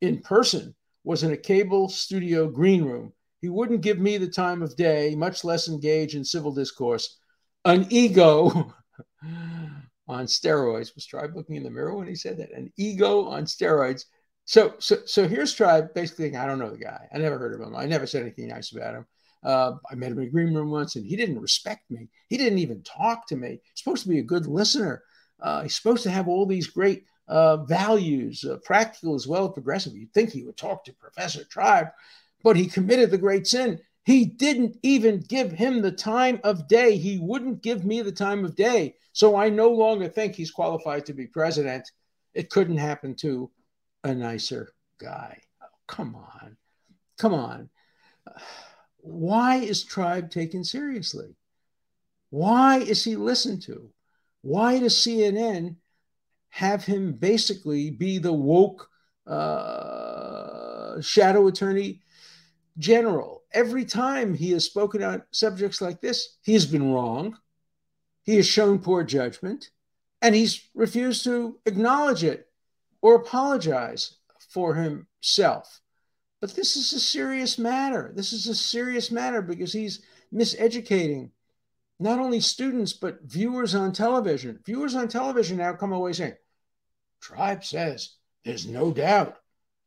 in 0.00 0.20
person 0.20 0.74
was 1.04 1.22
in 1.22 1.32
a 1.32 1.36
cable 1.36 1.88
studio 1.88 2.48
green 2.48 2.84
room. 2.84 3.12
He 3.40 3.48
wouldn't 3.48 3.82
give 3.82 3.98
me 3.98 4.16
the 4.16 4.28
time 4.28 4.62
of 4.62 4.76
day, 4.76 5.14
much 5.16 5.42
less 5.44 5.68
engage 5.68 6.14
in 6.14 6.24
civil 6.24 6.52
discourse. 6.52 7.18
An 7.64 7.86
ego 7.90 8.72
on 10.08 10.26
steroids. 10.26 10.94
Was 10.94 11.06
Tribe 11.06 11.34
looking 11.34 11.56
in 11.56 11.64
the 11.64 11.70
mirror 11.70 11.96
when 11.96 12.06
he 12.06 12.14
said 12.14 12.38
that? 12.38 12.52
An 12.52 12.72
ego 12.76 13.24
on 13.24 13.44
steroids. 13.44 14.04
So, 14.44 14.74
so, 14.78 14.98
so 15.04 15.26
here's 15.26 15.52
Tribe 15.52 15.92
basically. 15.94 16.36
I 16.36 16.46
don't 16.46 16.58
know 16.58 16.70
the 16.70 16.78
guy. 16.78 17.08
I 17.12 17.18
never 17.18 17.38
heard 17.38 17.54
of 17.54 17.66
him. 17.66 17.74
I 17.74 17.86
never 17.86 18.06
said 18.06 18.22
anything 18.22 18.48
nice 18.48 18.72
about 18.72 18.94
him. 18.94 19.06
Uh, 19.42 19.74
I 19.90 19.94
met 19.94 20.12
him 20.12 20.18
in 20.18 20.28
a 20.28 20.30
green 20.30 20.54
room 20.54 20.70
once, 20.70 20.96
and 20.96 21.04
he 21.04 21.16
didn't 21.16 21.40
respect 21.40 21.90
me. 21.90 22.08
He 22.28 22.36
didn't 22.36 22.58
even 22.58 22.82
talk 22.82 23.26
to 23.28 23.36
me. 23.36 23.50
He's 23.50 23.82
supposed 23.82 24.04
to 24.04 24.08
be 24.08 24.20
a 24.20 24.24
good 24.24 24.46
listener. 24.46 25.02
Uh, 25.40 25.62
he's 25.62 25.74
supposed 25.74 26.04
to 26.04 26.10
have 26.10 26.28
all 26.28 26.46
these 26.46 26.68
great 26.68 27.04
uh, 27.28 27.58
values, 27.64 28.44
uh, 28.44 28.58
practical 28.64 29.14
as 29.14 29.26
well 29.26 29.46
as 29.46 29.52
progressive. 29.52 29.94
You'd 29.94 30.12
think 30.12 30.30
he 30.30 30.44
would 30.44 30.56
talk 30.56 30.84
to 30.84 30.92
Professor 30.92 31.44
Tribe, 31.44 31.88
but 32.44 32.56
he 32.56 32.66
committed 32.66 33.10
the 33.10 33.18
great 33.18 33.46
sin. 33.46 33.80
He 34.04 34.24
didn't 34.24 34.76
even 34.82 35.20
give 35.28 35.52
him 35.52 35.80
the 35.80 35.92
time 35.92 36.40
of 36.42 36.68
day. 36.68 36.96
He 36.96 37.18
wouldn't 37.18 37.62
give 37.62 37.84
me 37.84 38.02
the 38.02 38.12
time 38.12 38.44
of 38.44 38.56
day. 38.56 38.96
So 39.12 39.36
I 39.36 39.48
no 39.48 39.70
longer 39.70 40.08
think 40.08 40.34
he's 40.34 40.50
qualified 40.50 41.06
to 41.06 41.12
be 41.12 41.26
president. 41.26 41.90
It 42.34 42.50
couldn't 42.50 42.78
happen 42.78 43.14
to 43.16 43.50
a 44.02 44.14
nicer 44.14 44.72
guy. 44.98 45.40
Oh, 45.62 45.66
come 45.86 46.16
on. 46.16 46.56
Come 47.18 47.34
on. 47.34 47.70
Why 49.02 49.56
is 49.56 49.84
Tribe 49.84 50.30
taken 50.30 50.64
seriously? 50.64 51.36
Why 52.30 52.78
is 52.78 53.04
he 53.04 53.16
listened 53.16 53.62
to? 53.62 53.90
Why 54.40 54.78
does 54.78 54.94
CNN 54.94 55.76
have 56.50 56.84
him 56.84 57.12
basically 57.12 57.90
be 57.90 58.18
the 58.18 58.32
woke 58.32 58.88
uh, 59.26 61.00
shadow 61.00 61.46
attorney 61.46 62.00
general. 62.78 63.42
Every 63.52 63.84
time 63.84 64.34
he 64.34 64.52
has 64.52 64.64
spoken 64.64 65.02
on 65.02 65.22
subjects 65.30 65.80
like 65.80 66.00
this, 66.00 66.36
he 66.42 66.52
has 66.54 66.66
been 66.66 66.92
wrong. 66.92 67.36
He 68.22 68.36
has 68.36 68.46
shown 68.46 68.78
poor 68.78 69.02
judgment, 69.02 69.70
and 70.20 70.34
he's 70.34 70.68
refused 70.74 71.24
to 71.24 71.58
acknowledge 71.66 72.24
it 72.24 72.48
or 73.00 73.16
apologize 73.16 74.16
for 74.48 74.74
himself. 74.74 75.80
But 76.42 76.56
this 76.56 76.76
is 76.76 76.92
a 76.92 76.98
serious 76.98 77.56
matter. 77.56 78.12
This 78.16 78.32
is 78.32 78.48
a 78.48 78.54
serious 78.56 79.12
matter 79.12 79.40
because 79.42 79.72
he's 79.72 80.02
miseducating 80.34 81.30
not 82.00 82.18
only 82.18 82.40
students, 82.40 82.92
but 82.92 83.22
viewers 83.22 83.76
on 83.76 83.92
television. 83.92 84.58
Viewers 84.66 84.96
on 84.96 85.06
television 85.06 85.58
now 85.58 85.72
come 85.74 85.92
away 85.92 86.12
saying, 86.12 86.34
Tribe 87.20 87.64
says 87.64 88.16
there's 88.44 88.66
no 88.66 88.90
doubt, 88.90 89.36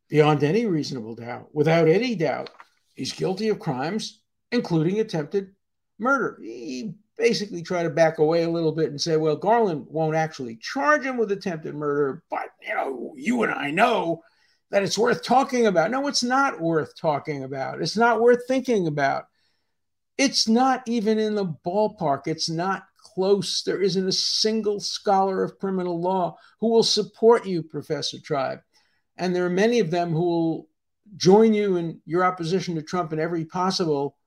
beyond 0.07 0.45
any 0.45 0.65
reasonable 0.65 1.15
doubt, 1.15 1.53
without 1.53 1.89
any 1.89 2.15
doubt, 2.15 2.49
he's 2.93 3.11
guilty 3.11 3.49
of 3.49 3.59
crimes, 3.59 4.21
including 4.53 5.01
attempted 5.01 5.53
murder. 5.99 6.39
He 6.41 6.93
basically 7.17 7.63
tried 7.63 7.83
to 7.83 7.89
back 7.89 8.19
away 8.19 8.43
a 8.43 8.49
little 8.49 8.71
bit 8.71 8.91
and 8.91 9.01
say, 9.01 9.17
well, 9.17 9.35
Garland 9.35 9.87
won't 9.89 10.15
actually 10.15 10.55
charge 10.55 11.03
him 11.03 11.17
with 11.17 11.33
attempted 11.33 11.75
murder, 11.75 12.23
but 12.29 12.47
you 12.65 12.73
know, 12.73 13.13
you 13.17 13.43
and 13.43 13.53
I 13.53 13.71
know 13.71 14.23
that 14.71 14.83
it's 14.83 14.97
worth 14.97 15.23
talking 15.23 15.67
about. 15.67 15.91
No, 15.91 16.07
it's 16.07 16.23
not 16.23 16.59
worth 16.59 16.97
talking 16.97 17.43
about. 17.43 17.81
It's 17.81 17.97
not 17.97 18.21
worth 18.21 18.47
thinking 18.47 18.87
about. 18.87 19.25
It's 20.17 20.47
not 20.47 20.83
even 20.87 21.19
in 21.19 21.35
the 21.35 21.45
ballpark. 21.65 22.21
It's 22.25 22.49
not 22.49 22.83
close. 22.97 23.63
There 23.63 23.81
isn't 23.81 24.07
a 24.07 24.11
single 24.11 24.79
scholar 24.79 25.43
of 25.43 25.59
criminal 25.59 25.99
law 25.99 26.37
who 26.59 26.69
will 26.69 26.83
support 26.83 27.45
you, 27.45 27.63
Professor 27.63 28.19
Tribe. 28.19 28.59
And 29.17 29.35
there 29.35 29.45
are 29.45 29.49
many 29.49 29.79
of 29.79 29.91
them 29.91 30.11
who 30.11 30.23
will 30.23 30.67
join 31.17 31.53
you 31.53 31.77
in 31.77 32.01
your 32.05 32.25
opposition 32.25 32.75
to 32.75 32.81
Trump 32.81 33.13
in 33.13 33.19
every 33.19 33.45
possible 33.45 34.17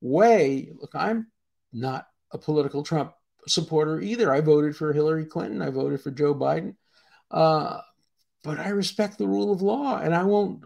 way. 0.00 0.72
Look, 0.80 0.94
I'm 0.94 1.28
not 1.72 2.06
a 2.32 2.38
political 2.38 2.82
Trump 2.82 3.12
supporter 3.46 4.00
either. 4.00 4.32
I 4.32 4.40
voted 4.40 4.76
for 4.76 4.92
Hillary 4.92 5.26
Clinton, 5.26 5.62
I 5.62 5.70
voted 5.70 6.00
for 6.00 6.10
Joe 6.10 6.34
Biden. 6.34 6.76
Uh, 7.30 7.80
but 8.42 8.58
I 8.58 8.68
respect 8.68 9.18
the 9.18 9.28
rule 9.28 9.52
of 9.52 9.62
law 9.62 9.98
and 9.98 10.14
I 10.14 10.24
won't 10.24 10.64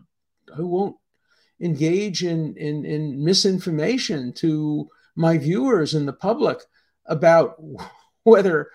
I 0.57 0.61
won't 0.61 0.97
engage 1.61 2.23
in, 2.23 2.55
in, 2.57 2.85
in 2.85 3.25
misinformation 3.25 4.33
to 4.35 4.89
my 5.15 5.39
viewers 5.39 5.95
and 5.95 6.07
the 6.07 6.13
public 6.13 6.61
about 7.07 7.57
whether 8.25 8.71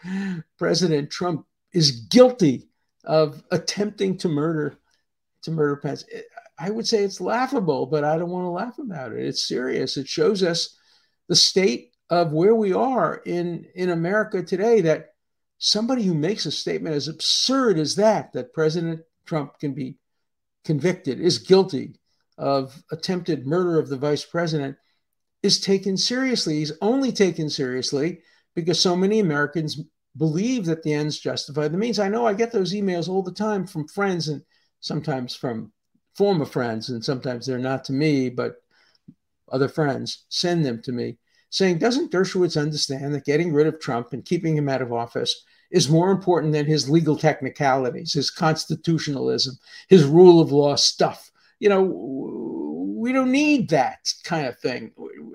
President 0.58 1.10
Trump 1.10 1.46
is 1.74 1.92
guilty 1.92 2.70
of 3.04 3.44
attempting 3.52 4.18
to 4.18 4.30
murder 4.30 4.78
to 5.44 5.52
murder 5.52 5.76
Pence. 5.78 6.06
I 6.60 6.70
would 6.70 6.88
say 6.88 7.04
it's 7.04 7.20
laughable, 7.20 7.88
but 7.88 8.04
I 8.04 8.18
don't 8.18 8.30
want 8.30 8.46
to 8.46 8.50
laugh 8.50 8.78
about 8.78 9.12
it. 9.12 9.26
It's 9.26 9.48
serious. 9.48 9.98
It 9.98 10.08
shows 10.08 10.44
us 10.44 10.78
the 11.28 11.36
state 11.36 11.92
of 12.10 12.34
where 12.34 12.54
we 12.54 12.74
are 12.74 13.22
in 13.26 13.66
in 13.74 13.90
America 13.90 14.44
today 14.44 14.82
that 14.82 15.11
somebody 15.64 16.02
who 16.02 16.16
makes 16.16 16.48
a 16.48 16.52
statement 16.52 16.96
as 16.96 17.08
absurd 17.08 17.78
as 17.78 17.96
that 17.96 18.34
that 18.34 18.52
President 18.52 19.00
Trump 19.26 19.60
can 19.60 19.74
be 19.74 19.96
convicted 20.66 21.22
is 21.22 21.38
guilty 21.38 21.94
of 22.38 22.84
attempted 22.92 23.46
murder 23.46 23.78
of 23.78 23.88
the 23.88 23.98
vice 23.98 24.26
president 24.26 24.76
is 25.44 25.60
taken 25.60 25.96
seriously. 25.98 26.56
He's 26.56 26.72
only 26.82 27.12
taken 27.12 27.48
seriously 27.48 28.22
because 28.56 28.80
so 28.80 28.96
many 28.96 29.20
Americans 29.20 29.80
believe 30.18 30.66
that 30.66 30.82
the 30.82 30.94
ends 30.94 31.20
justify 31.20 31.68
the 31.68 31.78
means. 31.78 32.00
I 32.00 32.10
know 32.10 32.26
I 32.26 32.34
get 32.34 32.52
those 32.52 32.74
emails 32.74 33.08
all 33.08 33.22
the 33.22 33.32
time 33.32 33.68
from 33.68 33.88
friends 33.88 34.30
and 34.30 34.42
sometimes 34.80 35.36
from 35.36 35.72
former 36.16 36.46
friends, 36.46 36.90
and 36.90 37.06
sometimes 37.06 37.46
they're 37.46 37.60
not 37.60 37.84
to 37.86 37.94
me, 37.94 38.30
but 38.30 38.56
other 39.52 39.68
friends 39.68 40.26
send 40.30 40.66
them 40.66 40.82
to 40.82 40.92
me 40.92 41.18
saying, 41.52 41.78
Doesn't 41.78 42.12
Dershowitz 42.12 42.60
understand 42.60 43.14
that 43.14 43.26
getting 43.26 43.54
rid 43.54 43.68
of 43.68 43.80
Trump 43.80 44.14
and 44.14 44.26
keeping 44.26 44.58
him 44.58 44.68
out 44.68 44.82
of 44.82 44.92
office 44.92 45.44
is 45.70 45.90
more 45.90 46.10
important 46.10 46.54
than 46.54 46.66
his 46.66 46.90
legal 46.90 47.16
technicalities, 47.16 48.14
his 48.14 48.32
constitutionalism, 48.32 49.56
his 49.88 50.06
rule 50.06 50.42
of 50.42 50.52
law 50.52 50.76
stuff? 50.76 51.30
You 51.60 51.70
know, 51.70 51.84
we 52.98 53.14
don't 53.14 53.32
need 53.32 53.70
that 53.70 54.12
kind 54.24 54.48
of 54.48 54.58
thing. 54.60 54.92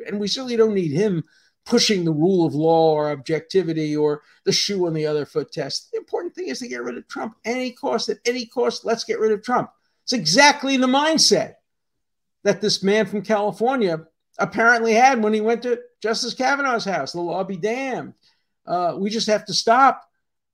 And 0.07 0.19
we 0.19 0.27
certainly 0.27 0.57
don't 0.57 0.75
need 0.75 0.93
him 0.93 1.23
pushing 1.65 2.05
the 2.05 2.13
rule 2.13 2.47
of 2.47 2.55
law 2.55 2.93
or 2.93 3.11
objectivity 3.11 3.97
or 3.97 4.23
the 4.45 4.53
shoe 4.53 4.87
on 4.87 4.95
the 4.95 5.07
other 5.07 5.27
foot 5.27 5.53
test. 5.53 5.91
The 5.91 5.99
important 5.99 6.35
thing 6.35 6.49
is 6.49 6.61
to 6.61 6.69
get 6.69 6.83
rid 6.83 6.97
of 6.97 7.09
Trump. 7.09 7.37
Any 7.45 7.73
cost, 7.73 8.09
at 8.09 8.19
any 8.25 8.47
cost, 8.47 8.85
let's 8.85 9.05
get 9.05 9.19
rid 9.19 9.33
of 9.33 9.43
Trump. 9.43 9.71
It's 10.05 10.13
exactly 10.13 10.77
the 10.77 10.87
mindset 10.87 11.55
that 12.45 12.61
this 12.61 12.83
man 12.83 13.07
from 13.07 13.23
California 13.23 14.07
apparently 14.39 14.93
had 14.93 15.23
when 15.23 15.33
he 15.33 15.41
went 15.41 15.63
to 15.63 15.81
Justice 16.03 16.35
Kavanaugh's 16.35 16.85
house. 16.85 17.13
The 17.13 17.21
law 17.21 17.45
be 17.45 17.57
damned. 17.57 18.15
Uh, 18.67 18.97
we 18.99 19.11
just 19.11 19.29
have 19.29 19.45
to 19.47 19.55
stop 19.55 20.03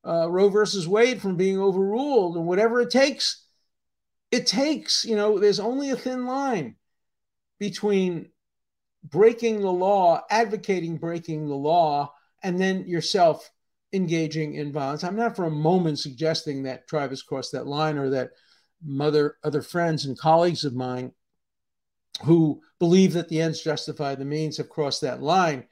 uh, 0.06 0.30
Roe 0.30 0.48
versus 0.48 0.88
Wade 0.88 1.22
from 1.22 1.36
being 1.36 1.58
overruled 1.58 2.36
and 2.36 2.46
whatever 2.46 2.80
it 2.80 2.90
takes. 2.90 3.44
It 4.30 4.46
takes, 4.46 5.04
you 5.04 5.16
know, 5.16 5.38
there's 5.38 5.60
only 5.60 5.90
a 5.90 5.96
thin 5.96 6.26
line 6.26 6.76
between 7.58 8.30
breaking 9.04 9.60
the 9.60 9.72
law, 9.72 10.22
advocating 10.30 10.96
breaking 10.96 11.48
the 11.48 11.54
law, 11.54 12.12
and 12.42 12.60
then 12.60 12.86
yourself 12.86 13.50
engaging 13.92 14.54
in 14.54 14.72
violence. 14.72 15.04
I'm 15.04 15.16
not 15.16 15.36
for 15.36 15.44
a 15.44 15.50
moment 15.50 15.98
suggesting 15.98 16.62
that 16.62 16.88
Travis 16.88 17.22
crossed 17.22 17.52
that 17.52 17.66
line 17.66 17.98
or 17.98 18.10
that 18.10 18.30
mother, 18.82 19.36
other 19.44 19.62
friends 19.62 20.06
and 20.06 20.18
colleagues 20.18 20.64
of 20.64 20.74
mine 20.74 21.12
who 22.24 22.60
believe 22.78 23.12
that 23.14 23.28
the 23.28 23.40
ends 23.40 23.62
justify 23.62 24.14
the 24.14 24.24
means 24.24 24.56
have 24.56 24.68
crossed 24.68 25.00
that 25.00 25.22
line. 25.22 25.64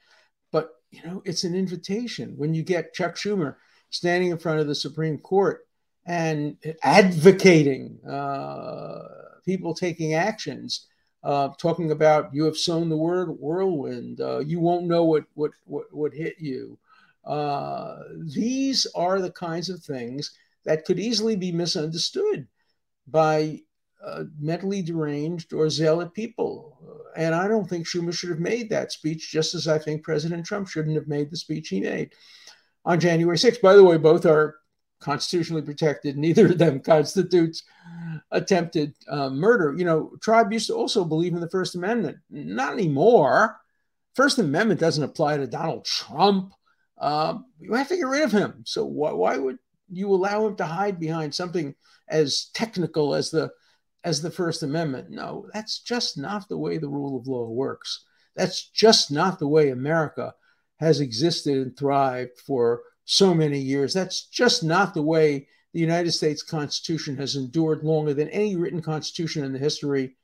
But, 0.51 0.71
you 0.89 1.03
know, 1.03 1.21
it's 1.25 1.43
an 1.43 1.55
invitation. 1.55 2.33
When 2.37 2.53
you 2.53 2.63
get 2.63 2.93
Chuck 2.93 3.15
Schumer 3.15 3.55
standing 3.89 4.31
in 4.31 4.37
front 4.37 4.59
of 4.59 4.67
the 4.67 4.75
Supreme 4.75 5.17
Court 5.19 5.67
and 6.05 6.57
advocating 6.83 7.99
uh, 8.07 8.99
people 9.45 9.73
taking 9.73 10.15
actions 10.15 10.87
uh, 11.23 11.49
talking 11.59 11.91
about 11.91 12.33
you 12.33 12.45
have 12.45 12.57
sown 12.57 12.89
the 12.89 12.97
word 12.97 13.29
whirlwind. 13.29 14.21
Uh, 14.21 14.39
you 14.39 14.59
won't 14.59 14.87
know 14.87 15.03
what 15.03 15.25
what 15.35 15.51
what, 15.65 15.85
what 15.91 16.13
hit 16.13 16.35
you. 16.39 16.77
Uh, 17.25 17.99
these 18.33 18.87
are 18.95 19.21
the 19.21 19.31
kinds 19.31 19.69
of 19.69 19.83
things 19.83 20.31
that 20.65 20.85
could 20.85 20.99
easily 20.99 21.35
be 21.35 21.51
misunderstood 21.51 22.47
by 23.07 23.59
uh, 24.05 24.23
mentally 24.39 24.81
deranged 24.81 25.53
or 25.53 25.69
zealot 25.69 26.13
people. 26.13 26.77
And 27.15 27.35
I 27.35 27.47
don't 27.47 27.69
think 27.69 27.85
Schumer 27.85 28.13
should 28.13 28.29
have 28.29 28.39
made 28.39 28.69
that 28.69 28.91
speech, 28.91 29.31
just 29.31 29.53
as 29.53 29.67
I 29.67 29.77
think 29.77 30.03
President 30.03 30.45
Trump 30.45 30.67
shouldn't 30.67 30.95
have 30.95 31.07
made 31.07 31.29
the 31.29 31.37
speech 31.37 31.69
he 31.69 31.81
made 31.81 32.13
on 32.85 32.99
January 32.99 33.37
6th. 33.37 33.61
By 33.61 33.75
the 33.75 33.83
way, 33.83 33.97
both 33.97 34.25
are 34.25 34.55
constitutionally 34.99 35.61
protected. 35.61 36.17
Neither 36.17 36.47
of 36.47 36.57
them 36.57 36.79
constitutes 36.79 37.63
attempted 38.31 38.93
uh, 39.07 39.29
murder. 39.29 39.75
You 39.77 39.85
know, 39.85 40.11
Tribe 40.21 40.53
used 40.53 40.67
to 40.67 40.75
also 40.75 41.03
believe 41.03 41.33
in 41.33 41.41
the 41.41 41.49
First 41.49 41.75
Amendment. 41.75 42.17
Not 42.29 42.73
anymore. 42.73 43.57
First 44.15 44.39
Amendment 44.39 44.79
doesn't 44.79 45.03
apply 45.03 45.37
to 45.37 45.47
Donald 45.47 45.85
Trump. 45.85 46.53
Uh, 46.97 47.39
you 47.59 47.73
have 47.73 47.87
to 47.87 47.95
get 47.95 48.07
rid 48.07 48.23
of 48.23 48.31
him. 48.31 48.63
So 48.65 48.85
why 48.85 49.37
would 49.37 49.57
you 49.91 50.07
allow 50.09 50.47
him 50.47 50.55
to 50.57 50.65
hide 50.65 50.99
behind 50.99 51.35
something 51.35 51.75
as 52.07 52.49
technical 52.53 53.15
as 53.15 53.31
the 53.31 53.51
as 54.03 54.21
the 54.21 54.31
First 54.31 54.63
Amendment? 54.63 55.09
No, 55.09 55.47
that's 55.53 55.79
just 55.79 56.17
not 56.17 56.47
the 56.49 56.57
way 56.57 56.77
the 56.77 56.89
rule 56.89 57.17
of 57.17 57.27
law 57.27 57.49
works. 57.49 58.05
That's 58.35 58.69
just 58.69 59.11
not 59.11 59.39
the 59.39 59.47
way 59.47 59.69
America 59.69 60.33
has 60.79 60.99
existed 60.99 61.57
and 61.57 61.77
thrived 61.77 62.39
for 62.39 62.81
so 63.05 63.33
many 63.33 63.59
years. 63.59 63.93
That's 63.93 64.25
just 64.25 64.63
not 64.63 64.93
the 64.93 65.01
way 65.01 65.47
the 65.73 65.79
United 65.79 66.11
States 66.11 66.43
Constitution 66.43 67.17
has 67.17 67.35
endured 67.35 67.83
longer 67.83 68.13
than 68.13 68.29
any 68.29 68.55
written 68.55 68.81
constitution 68.81 69.43
in 69.43 69.53
the 69.53 69.59
history 69.59 70.15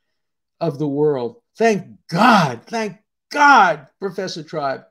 of 0.60 0.80
the 0.80 0.88
world. 0.88 1.38
Thank 1.58 1.88
God, 2.10 2.62
thank 2.66 2.98
God, 3.32 3.88
Professor 4.00 4.44
Tribe 4.44 4.82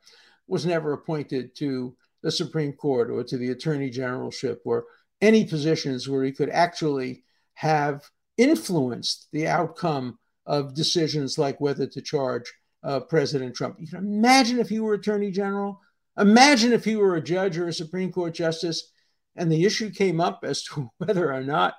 was 0.46 0.64
never 0.64 0.92
appointed 0.92 1.54
to 1.56 1.96
the 2.22 2.30
Supreme 2.30 2.72
Court 2.72 3.10
or 3.10 3.24
to 3.24 3.36
the 3.36 3.50
Attorney 3.50 3.90
Generalship 3.90 4.62
or 4.64 4.84
any 5.20 5.44
positions 5.44 6.08
where 6.08 6.24
he 6.24 6.32
could 6.32 6.50
actually 6.50 7.24
have 7.54 8.02
influenced 8.36 9.28
the 9.32 9.48
outcome 9.48 10.18
of 10.46 10.74
decisions 10.74 11.38
like 11.38 11.60
whether 11.60 11.86
to 11.86 12.00
charge 12.00 12.52
uh, 12.84 13.00
President 13.00 13.54
Trump. 13.54 13.76
You 13.80 13.88
can 13.88 13.98
imagine 13.98 14.58
if 14.58 14.68
he 14.68 14.80
were 14.80 14.94
Attorney 14.94 15.30
General, 15.30 15.80
imagine 16.18 16.72
if 16.72 16.84
he 16.84 16.96
were 16.96 17.16
a 17.16 17.22
judge 17.22 17.58
or 17.58 17.68
a 17.68 17.72
Supreme 17.72 18.12
Court 18.12 18.32
justice, 18.34 18.92
and 19.34 19.50
the 19.50 19.64
issue 19.64 19.90
came 19.90 20.20
up 20.20 20.40
as 20.44 20.62
to 20.64 20.90
whether 20.98 21.32
or 21.32 21.42
not 21.42 21.74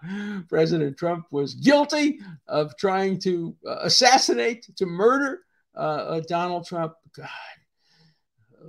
President 0.50 0.98
Trump 0.98 1.26
was 1.32 1.56
guilty 1.56 2.20
of 2.48 2.76
trying 2.78 3.20
to 3.22 3.56
uh, 3.66 3.78
assassinate, 3.82 4.68
to 4.76 4.86
murder 4.86 5.40
uh, 5.76 5.80
uh 5.80 6.22
Donald 6.28 6.66
Trump. 6.66 6.94
God, 7.16 7.30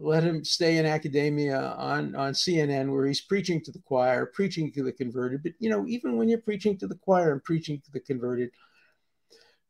let 0.00 0.22
him 0.22 0.44
stay 0.44 0.78
in 0.78 0.86
academia 0.86 1.74
on, 1.76 2.14
on 2.14 2.32
CNN 2.32 2.90
where 2.90 3.06
he's 3.06 3.20
preaching 3.20 3.60
to 3.62 3.72
the 3.72 3.80
choir, 3.80 4.26
preaching 4.26 4.72
to 4.72 4.82
the 4.82 4.92
converted. 4.92 5.42
But, 5.42 5.52
you 5.58 5.70
know, 5.70 5.86
even 5.86 6.16
when 6.16 6.28
you're 6.28 6.38
preaching 6.38 6.78
to 6.78 6.86
the 6.86 6.96
choir 6.96 7.32
and 7.32 7.42
preaching 7.42 7.80
to 7.84 7.92
the 7.92 8.00
converted, 8.00 8.50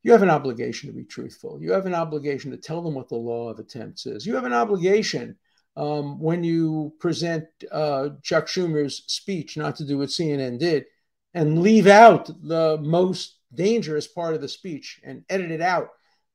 you 0.02 0.12
have 0.12 0.23
an 0.23 0.30
obligation 0.30 0.88
to 0.88 0.97
be 0.97 1.04
truthful. 1.04 1.61
You 1.61 1.73
have 1.73 1.87
an 1.87 1.94
obligation 1.94 2.50
to 2.50 2.56
tell 2.56 2.82
them 2.82 2.94
what 2.94 3.08
the 3.08 3.16
law 3.16 3.49
of 3.49 3.58
attempts 3.58 4.06
is. 4.06 4.26
You 4.26 4.35
have 4.37 4.44
an 4.44 4.52
obligation 4.52 5.37
um, 5.76 6.18
when 6.18 6.44
you 6.44 6.92
present 6.99 7.47
uh, 7.70 8.11
Chuck 8.23 8.47
Schumer's 8.47 9.04
speech, 9.06 9.56
not 9.56 9.76
to 9.76 9.87
do 9.87 9.99
what 9.99 10.08
CNN 10.08 10.58
did, 10.58 10.87
and 11.35 11.62
leave 11.62 11.87
out 11.87 12.30
the 12.42 12.78
most 12.82 13.37
dangerous 13.54 14.06
part 14.06 14.35
of 14.35 14.40
the 14.40 14.49
speech 14.49 15.00
and 15.04 15.25
edit 15.28 15.50
it 15.50 15.61
out 15.61 15.90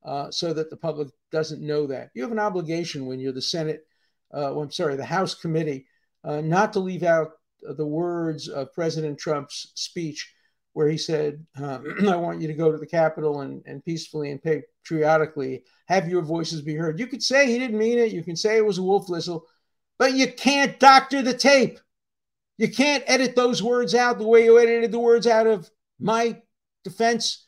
uh, 0.05 0.29
so 0.31 0.53
that 0.53 0.69
the 0.69 0.77
public 0.77 1.09
doesn't 1.31 1.61
know 1.61 1.87
that. 1.87 2.09
You 2.13 2.23
have 2.23 2.31
an 2.31 2.39
obligation 2.39 3.05
when 3.05 3.19
you're 3.19 3.31
the 3.31 3.41
Senate, 3.41 3.85
uh, 4.33 4.51
well, 4.53 4.61
I'm 4.61 4.71
sorry, 4.71 4.95
the 4.95 5.05
House 5.05 5.35
committee, 5.35 5.85
uh, 6.23 6.41
not 6.41 6.73
to 6.73 6.79
leave 6.79 7.03
out 7.03 7.31
the 7.61 7.85
words 7.85 8.47
of 8.47 8.73
President 8.73 9.17
Trump's 9.17 9.71
speech 9.75 10.33
where 10.73 10.89
he 10.89 10.97
said, 10.97 11.45
uh, 11.61 11.79
I 12.09 12.15
want 12.15 12.41
you 12.41 12.47
to 12.47 12.53
go 12.53 12.71
to 12.71 12.77
the 12.77 12.85
Capitol 12.85 13.41
and, 13.41 13.63
and 13.65 13.85
peacefully 13.85 14.31
and 14.31 14.41
patriotically 14.41 15.63
have 15.87 16.09
your 16.09 16.21
voices 16.21 16.61
be 16.61 16.75
heard. 16.75 16.99
You 16.99 17.07
could 17.07 17.23
say 17.23 17.47
he 17.47 17.59
didn't 17.59 17.77
mean 17.77 17.99
it. 17.99 18.11
You 18.11 18.23
can 18.23 18.35
say 18.35 18.57
it 18.57 18.65
was 18.65 18.79
a 18.79 18.83
wolf 18.83 19.07
whistle, 19.07 19.45
but 19.97 20.13
you 20.13 20.31
can't 20.31 20.79
doctor 20.79 21.21
the 21.21 21.33
tape. 21.33 21.79
You 22.57 22.69
can't 22.69 23.03
edit 23.07 23.35
those 23.35 23.63
words 23.63 23.95
out 23.95 24.17
the 24.17 24.27
way 24.27 24.43
you 24.43 24.59
edited 24.59 24.91
the 24.91 24.99
words 24.99 25.27
out 25.27 25.47
of 25.47 25.69
my 25.99 26.41
defense 26.83 27.42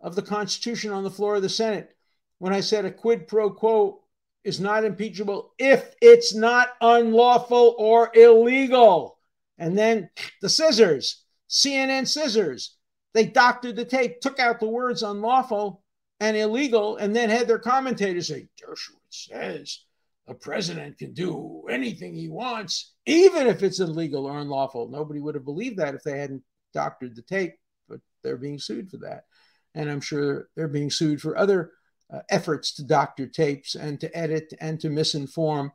of 0.00 0.14
the 0.14 0.22
Constitution 0.22 0.92
on 0.92 1.04
the 1.04 1.10
floor 1.10 1.36
of 1.36 1.42
the 1.42 1.48
Senate 1.48 1.96
when 2.38 2.52
I 2.52 2.60
said 2.60 2.84
a 2.84 2.90
quid 2.90 3.26
pro 3.26 3.50
quo 3.50 4.02
is 4.44 4.60
not 4.60 4.84
impeachable 4.84 5.52
if 5.58 5.94
it's 6.00 6.34
not 6.34 6.68
unlawful 6.80 7.74
or 7.78 8.10
illegal. 8.14 9.18
And 9.58 9.76
then 9.76 10.08
the 10.40 10.48
scissors, 10.48 11.24
CNN 11.50 12.06
scissors, 12.06 12.76
they 13.12 13.26
doctored 13.26 13.76
the 13.76 13.84
tape, 13.84 14.20
took 14.20 14.38
out 14.38 14.60
the 14.60 14.68
words 14.68 15.02
unlawful 15.02 15.82
and 16.20 16.36
illegal, 16.36 16.96
and 16.96 17.14
then 17.14 17.30
had 17.30 17.48
their 17.48 17.58
commentators 17.58 18.28
say, 18.28 18.48
Dershowitz 18.60 19.28
says 19.28 19.80
a 20.26 20.34
president 20.34 20.98
can 20.98 21.14
do 21.14 21.64
anything 21.70 22.14
he 22.14 22.28
wants, 22.28 22.92
even 23.06 23.46
if 23.46 23.62
it's 23.62 23.80
illegal 23.80 24.26
or 24.26 24.38
unlawful. 24.38 24.88
Nobody 24.88 25.20
would 25.20 25.34
have 25.34 25.44
believed 25.44 25.78
that 25.78 25.94
if 25.94 26.02
they 26.02 26.18
hadn't 26.18 26.42
doctored 26.74 27.16
the 27.16 27.22
tape, 27.22 27.54
but 27.88 28.00
they're 28.22 28.36
being 28.36 28.58
sued 28.58 28.90
for 28.90 28.98
that. 28.98 29.24
And 29.74 29.90
I'm 29.90 30.00
sure 30.00 30.48
they're 30.56 30.68
being 30.68 30.90
sued 30.90 31.20
for 31.20 31.36
other 31.36 31.72
uh, 32.12 32.20
efforts 32.30 32.74
to 32.74 32.84
doctor 32.84 33.26
tapes 33.26 33.74
and 33.74 34.00
to 34.00 34.16
edit 34.16 34.54
and 34.60 34.80
to 34.80 34.88
misinform 34.88 35.72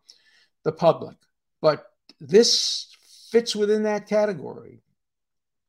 the 0.63 0.71
public. 0.71 1.17
But 1.61 1.85
this 2.19 2.87
fits 3.31 3.55
within 3.55 3.83
that 3.83 4.07
category. 4.07 4.81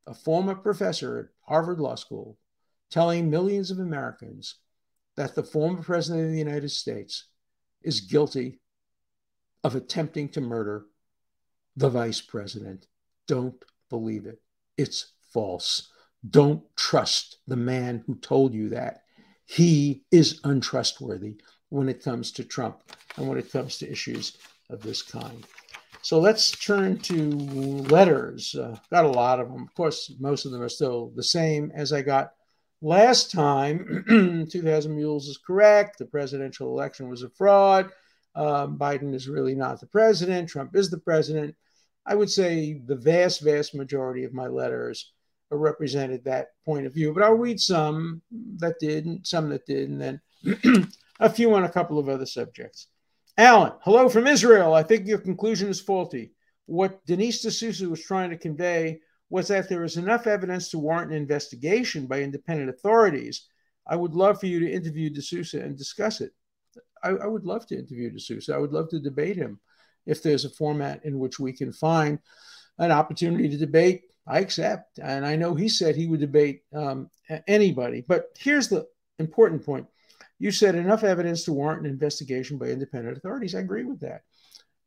A 0.06 0.14
former 0.14 0.54
professor 0.54 1.18
at 1.18 1.26
Harvard 1.50 1.80
Law 1.80 1.94
School 1.94 2.38
telling 2.90 3.30
millions 3.30 3.70
of 3.70 3.78
Americans 3.78 4.56
that 5.16 5.34
the 5.34 5.42
former 5.42 5.82
president 5.82 6.26
of 6.26 6.32
the 6.32 6.38
United 6.38 6.70
States 6.70 7.26
is 7.82 8.00
guilty 8.00 8.60
of 9.62 9.74
attempting 9.74 10.28
to 10.28 10.40
murder 10.40 10.86
the 11.76 11.88
vice 11.88 12.20
president. 12.20 12.86
Don't 13.26 13.64
believe 13.88 14.26
it. 14.26 14.40
It's 14.76 15.12
false. 15.32 15.90
Don't 16.28 16.62
trust 16.76 17.38
the 17.46 17.56
man 17.56 18.02
who 18.06 18.14
told 18.16 18.54
you 18.54 18.70
that. 18.70 19.02
He 19.46 20.04
is 20.10 20.40
untrustworthy 20.44 21.36
when 21.68 21.88
it 21.88 22.02
comes 22.02 22.32
to 22.32 22.44
Trump 22.44 22.78
and 23.16 23.28
when 23.28 23.38
it 23.38 23.52
comes 23.52 23.78
to 23.78 23.90
issues 23.90 24.38
of 24.70 24.82
this 24.82 25.02
kind. 25.02 25.46
So 26.02 26.18
let's 26.18 26.50
turn 26.50 26.98
to 26.98 27.30
letters. 27.88 28.54
Uh, 28.54 28.76
got 28.90 29.04
a 29.04 29.08
lot 29.08 29.40
of 29.40 29.50
them. 29.50 29.62
Of 29.62 29.74
course, 29.74 30.12
most 30.18 30.44
of 30.44 30.52
them 30.52 30.62
are 30.62 30.68
still 30.68 31.12
the 31.14 31.22
same 31.22 31.72
as 31.74 31.92
I 31.92 32.02
got 32.02 32.32
last 32.82 33.30
time. 33.30 34.04
2000 34.50 34.94
Mules 34.94 35.28
is 35.28 35.38
correct. 35.38 35.98
The 35.98 36.06
presidential 36.06 36.68
election 36.68 37.08
was 37.08 37.22
a 37.22 37.30
fraud. 37.30 37.90
Um, 38.34 38.78
Biden 38.78 39.14
is 39.14 39.28
really 39.28 39.54
not 39.54 39.80
the 39.80 39.86
president. 39.86 40.48
Trump 40.48 40.76
is 40.76 40.90
the 40.90 40.98
president. 40.98 41.54
I 42.04 42.14
would 42.14 42.30
say 42.30 42.82
the 42.84 42.96
vast, 42.96 43.40
vast 43.40 43.74
majority 43.74 44.24
of 44.24 44.34
my 44.34 44.46
letters 44.46 45.12
represented 45.58 46.24
that 46.24 46.48
point 46.64 46.86
of 46.86 46.94
view. 46.94 47.12
But 47.12 47.22
I'll 47.22 47.34
read 47.34 47.60
some 47.60 48.22
that 48.58 48.78
did 48.80 49.06
and 49.06 49.26
some 49.26 49.48
that 49.50 49.66
did, 49.66 49.88
and 49.88 50.00
then 50.00 50.20
a 51.20 51.30
few 51.30 51.54
on 51.54 51.64
a 51.64 51.72
couple 51.72 51.98
of 51.98 52.08
other 52.08 52.26
subjects. 52.26 52.88
Alan, 53.36 53.72
hello 53.82 54.08
from 54.08 54.26
Israel. 54.26 54.74
I 54.74 54.82
think 54.82 55.06
your 55.06 55.18
conclusion 55.18 55.68
is 55.68 55.80
faulty. 55.80 56.32
What 56.66 57.04
Dinesh 57.06 57.40
D'Souza 57.42 57.88
was 57.88 58.02
trying 58.02 58.30
to 58.30 58.38
convey 58.38 59.00
was 59.28 59.48
that 59.48 59.68
there 59.68 59.84
is 59.84 59.96
enough 59.96 60.26
evidence 60.26 60.70
to 60.70 60.78
warrant 60.78 61.10
an 61.10 61.16
investigation 61.16 62.06
by 62.06 62.20
independent 62.20 62.70
authorities. 62.70 63.48
I 63.86 63.96
would 63.96 64.14
love 64.14 64.38
for 64.38 64.46
you 64.46 64.60
to 64.60 64.70
interview 64.70 65.10
D'Souza 65.10 65.60
and 65.60 65.76
discuss 65.76 66.20
it. 66.20 66.32
I, 67.02 67.10
I 67.10 67.26
would 67.26 67.44
love 67.44 67.66
to 67.66 67.76
interview 67.76 68.10
D'Souza. 68.10 68.54
I 68.54 68.58
would 68.58 68.72
love 68.72 68.88
to 68.90 69.00
debate 69.00 69.36
him 69.36 69.60
if 70.06 70.22
there's 70.22 70.44
a 70.44 70.50
format 70.50 71.04
in 71.04 71.18
which 71.18 71.40
we 71.40 71.52
can 71.52 71.72
find 71.72 72.18
an 72.78 72.90
opportunity 72.90 73.48
to 73.48 73.56
debate 73.56 74.02
I 74.26 74.40
accept. 74.40 74.98
And 74.98 75.26
I 75.26 75.36
know 75.36 75.54
he 75.54 75.68
said 75.68 75.96
he 75.96 76.06
would 76.06 76.20
debate 76.20 76.62
um, 76.74 77.10
anybody. 77.46 78.04
But 78.06 78.36
here's 78.38 78.68
the 78.68 78.86
important 79.18 79.64
point 79.64 79.86
you 80.38 80.50
said 80.50 80.74
enough 80.74 81.04
evidence 81.04 81.44
to 81.44 81.52
warrant 81.52 81.86
an 81.86 81.90
investigation 81.90 82.58
by 82.58 82.66
independent 82.66 83.16
authorities. 83.16 83.54
I 83.54 83.60
agree 83.60 83.84
with 83.84 84.00
that. 84.00 84.22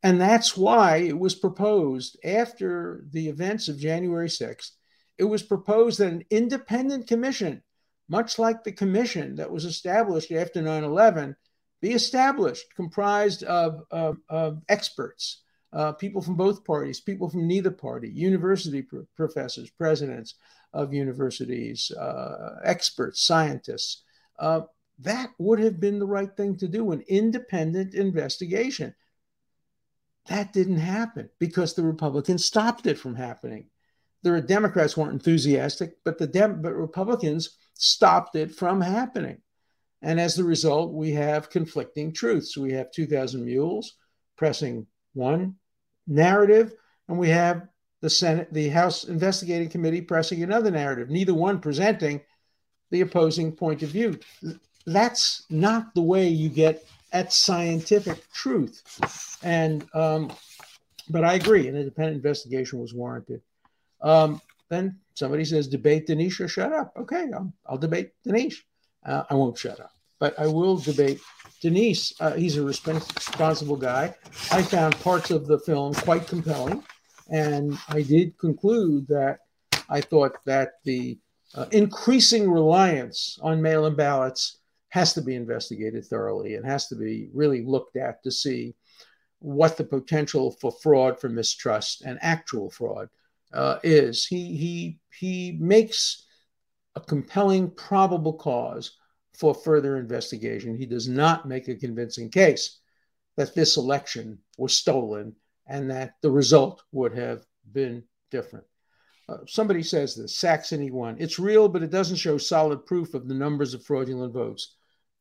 And 0.02 0.20
that's 0.20 0.56
why 0.56 0.98
it 0.98 1.18
was 1.18 1.34
proposed 1.34 2.18
after 2.24 3.04
the 3.10 3.28
events 3.28 3.68
of 3.68 3.78
January 3.78 4.28
6th, 4.28 4.70
it 5.16 5.24
was 5.24 5.42
proposed 5.42 5.98
that 5.98 6.12
an 6.12 6.24
independent 6.30 7.08
commission, 7.08 7.62
much 8.08 8.38
like 8.38 8.62
the 8.62 8.72
commission 8.72 9.36
that 9.36 9.50
was 9.50 9.64
established 9.64 10.30
after 10.30 10.62
9 10.62 10.84
11, 10.84 11.34
be 11.80 11.92
established, 11.92 12.66
comprised 12.76 13.42
of, 13.42 13.82
of, 13.90 14.18
of 14.28 14.62
experts 14.68 15.42
uh, 15.72 15.92
people 15.92 16.22
from 16.22 16.36
both 16.36 16.64
parties, 16.64 17.00
people 17.00 17.28
from 17.28 17.46
neither 17.46 17.70
party, 17.70 18.08
university 18.08 18.86
professors, 19.16 19.70
presidents 19.70 20.34
of 20.72 20.94
universities, 20.94 21.90
uh, 21.90 22.56
experts, 22.64 23.22
scientists. 23.22 24.02
Uh, 24.38 24.62
that 25.00 25.30
would 25.38 25.58
have 25.58 25.78
been 25.78 25.98
the 25.98 26.06
right 26.06 26.36
thing 26.36 26.56
to 26.56 26.68
do 26.68 26.90
an 26.92 27.04
independent 27.08 27.94
investigation. 27.94 28.94
That 30.28 30.52
didn't 30.52 30.78
happen 30.78 31.30
because 31.38 31.74
the 31.74 31.84
Republicans 31.84 32.44
stopped 32.44 32.86
it 32.86 32.98
from 32.98 33.14
happening. 33.14 33.70
The 34.22 34.40
Democrats 34.40 34.96
weren't 34.96 35.12
enthusiastic, 35.12 35.98
but 36.04 36.18
the 36.18 36.26
Dem- 36.26 36.60
but 36.60 36.74
Republicans 36.74 37.56
stopped 37.74 38.36
it 38.36 38.54
from 38.54 38.80
happening. 38.80 39.40
And 40.02 40.20
as 40.20 40.38
a 40.38 40.44
result, 40.44 40.92
we 40.92 41.12
have 41.12 41.50
conflicting 41.50 42.12
truths. 42.12 42.56
We 42.56 42.72
have 42.72 42.90
2,000 42.90 43.44
Mules 43.44 43.94
pressing 44.36 44.86
one 45.18 45.56
narrative, 46.06 46.72
and 47.08 47.18
we 47.18 47.28
have 47.28 47.68
the 48.00 48.08
Senate, 48.08 48.48
the 48.52 48.68
House 48.68 49.04
Investigating 49.04 49.68
Committee 49.68 50.00
pressing 50.00 50.42
another 50.42 50.70
narrative, 50.70 51.10
neither 51.10 51.34
one 51.34 51.60
presenting 51.60 52.20
the 52.90 53.02
opposing 53.02 53.52
point 53.52 53.82
of 53.82 53.90
view. 53.90 54.18
That's 54.86 55.44
not 55.50 55.94
the 55.94 56.02
way 56.02 56.28
you 56.28 56.48
get 56.48 56.86
at 57.12 57.32
scientific 57.32 58.30
truth. 58.32 58.82
And 59.42 59.84
um, 59.92 60.32
but 61.10 61.24
I 61.24 61.34
agree, 61.34 61.68
an 61.68 61.76
independent 61.76 62.16
investigation 62.16 62.78
was 62.78 62.94
warranted. 62.94 63.42
Um, 64.00 64.40
then 64.68 64.98
somebody 65.14 65.44
says, 65.44 65.66
debate 65.68 66.06
Dinesh 66.06 66.40
or 66.40 66.48
shut 66.48 66.72
up. 66.72 66.92
Okay, 66.96 67.26
I'll, 67.34 67.52
I'll 67.66 67.78
debate 67.78 68.12
Dinesh. 68.26 68.56
Uh, 69.04 69.24
I 69.30 69.34
won't 69.34 69.58
shut 69.58 69.80
up, 69.80 69.90
but 70.18 70.38
I 70.38 70.46
will 70.46 70.76
debate 70.76 71.20
Dinesh. 71.62 72.12
Uh, 72.20 72.34
he's 72.34 72.56
a 72.56 72.62
responsible 72.62 73.76
guy. 73.76 74.14
I 74.52 74.62
found 74.62 74.98
parts 75.00 75.30
of 75.30 75.46
the 75.46 75.58
film 75.60 75.94
quite 75.94 76.26
compelling, 76.26 76.84
and 77.30 77.78
I 77.88 78.02
did 78.02 78.38
conclude 78.38 79.08
that 79.08 79.40
I 79.88 80.00
thought 80.00 80.36
that 80.44 80.74
the 80.84 81.18
uh, 81.54 81.66
increasing 81.72 82.50
reliance 82.50 83.38
on 83.42 83.62
mail 83.62 83.86
in 83.86 83.94
ballots 83.94 84.58
has 84.90 85.12
to 85.14 85.22
be 85.22 85.34
investigated 85.34 86.04
thoroughly 86.04 86.54
and 86.54 86.64
has 86.64 86.88
to 86.88 86.96
be 86.96 87.28
really 87.32 87.62
looked 87.64 87.96
at 87.96 88.22
to 88.22 88.30
see 88.30 88.74
what 89.40 89.76
the 89.76 89.84
potential 89.84 90.50
for 90.50 90.72
fraud, 90.82 91.20
for 91.20 91.28
mistrust, 91.28 92.02
and 92.02 92.18
actual 92.22 92.70
fraud 92.70 93.08
uh, 93.52 93.78
is. 93.82 94.26
He 94.26 94.56
he 94.56 94.98
he 95.18 95.56
makes 95.60 96.24
a 96.96 97.00
compelling 97.00 97.70
probable 97.70 98.32
cause 98.32 98.97
for 99.38 99.54
further 99.54 99.96
investigation. 99.96 100.76
He 100.76 100.86
does 100.86 101.08
not 101.08 101.46
make 101.46 101.68
a 101.68 101.76
convincing 101.76 102.30
case 102.30 102.78
that 103.36 103.54
this 103.54 103.76
election 103.76 104.38
was 104.56 104.76
stolen 104.76 105.36
and 105.66 105.90
that 105.90 106.14
the 106.22 106.30
result 106.30 106.82
would 106.92 107.16
have 107.16 107.44
been 107.72 108.02
different. 108.30 108.64
Uh, 109.28 109.38
somebody 109.46 109.82
says 109.82 110.14
this 110.14 110.36
Saxony 110.36 110.90
won. 110.90 111.16
It's 111.18 111.38
real, 111.38 111.68
but 111.68 111.82
it 111.82 111.90
doesn't 111.90 112.16
show 112.16 112.38
solid 112.38 112.84
proof 112.84 113.14
of 113.14 113.28
the 113.28 113.34
numbers 113.34 113.74
of 113.74 113.84
fraudulent 113.84 114.32
votes. 114.32 114.74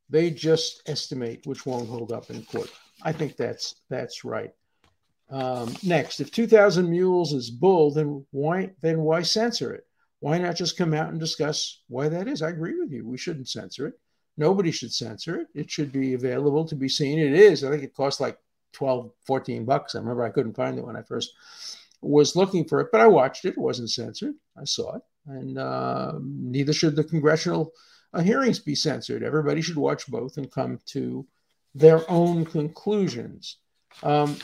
They 0.09 0.31
just 0.31 0.81
estimate, 0.87 1.45
which 1.45 1.65
won't 1.65 1.89
hold 1.89 2.11
up 2.11 2.29
in 2.29 2.43
court. 2.43 2.71
I 3.03 3.11
think 3.11 3.35
that's 3.35 3.75
that's 3.89 4.23
right. 4.23 4.51
Um, 5.29 5.75
next, 5.83 6.21
if 6.21 6.31
2,000 6.31 6.89
mules 6.89 7.33
is 7.33 7.51
bull, 7.51 7.91
then 7.93 8.25
why 8.31 8.71
then 8.81 9.01
why 9.01 9.21
censor 9.23 9.73
it? 9.73 9.85
Why 10.19 10.37
not 10.37 10.55
just 10.55 10.77
come 10.77 10.93
out 10.93 11.09
and 11.09 11.19
discuss 11.19 11.83
why 11.87 12.09
that 12.09 12.27
is? 12.27 12.41
I 12.41 12.49
agree 12.49 12.79
with 12.79 12.91
you. 12.91 13.05
We 13.05 13.17
shouldn't 13.17 13.49
censor 13.49 13.87
it. 13.87 13.99
Nobody 14.37 14.71
should 14.71 14.93
censor 14.93 15.41
it. 15.41 15.47
It 15.55 15.71
should 15.71 15.91
be 15.91 16.13
available 16.13 16.65
to 16.65 16.75
be 16.75 16.87
seen. 16.87 17.17
It 17.19 17.33
is. 17.33 17.63
I 17.63 17.71
think 17.71 17.83
it 17.83 17.95
costs 17.95 18.21
like 18.21 18.37
12, 18.73 19.11
14 19.25 19.65
bucks. 19.65 19.95
I 19.95 19.99
remember 19.99 20.23
I 20.23 20.29
couldn't 20.29 20.55
find 20.55 20.77
it 20.77 20.85
when 20.85 20.95
I 20.95 21.01
first 21.01 21.33
was 22.01 22.35
looking 22.35 22.65
for 22.65 22.79
it, 22.79 22.89
but 22.91 23.01
I 23.01 23.07
watched 23.07 23.45
it. 23.45 23.49
It 23.49 23.57
wasn't 23.57 23.89
censored. 23.89 24.35
I 24.55 24.65
saw 24.65 24.95
it. 24.95 25.01
And 25.25 25.57
uh, 25.57 26.13
neither 26.21 26.73
should 26.73 26.95
the 26.95 27.03
congressional 27.03 27.73
uh, 28.13 28.21
hearings 28.21 28.59
be 28.59 28.75
censored. 28.75 29.23
Everybody 29.23 29.61
should 29.61 29.77
watch 29.77 30.07
both 30.07 30.37
and 30.37 30.51
come 30.51 30.79
to 30.87 31.25
their 31.73 32.09
own 32.09 32.45
conclusions. 32.45 33.57
Um, 34.03 34.37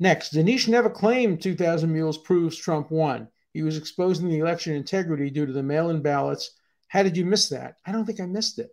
next, 0.00 0.32
Dinesh 0.32 0.68
never 0.68 0.90
claimed 0.90 1.42
2,000 1.42 1.92
mules 1.92 2.18
proves 2.18 2.56
Trump 2.56 2.90
won. 2.90 3.28
He 3.52 3.62
was 3.62 3.76
exposing 3.76 4.28
the 4.28 4.38
election 4.38 4.74
integrity 4.74 5.30
due 5.30 5.46
to 5.46 5.52
the 5.52 5.62
mail 5.62 5.90
in 5.90 6.02
ballots. 6.02 6.52
How 6.88 7.02
did 7.02 7.16
you 7.16 7.24
miss 7.24 7.48
that? 7.50 7.76
I 7.86 7.92
don't 7.92 8.04
think 8.04 8.20
I 8.20 8.26
missed 8.26 8.58
it. 8.58 8.70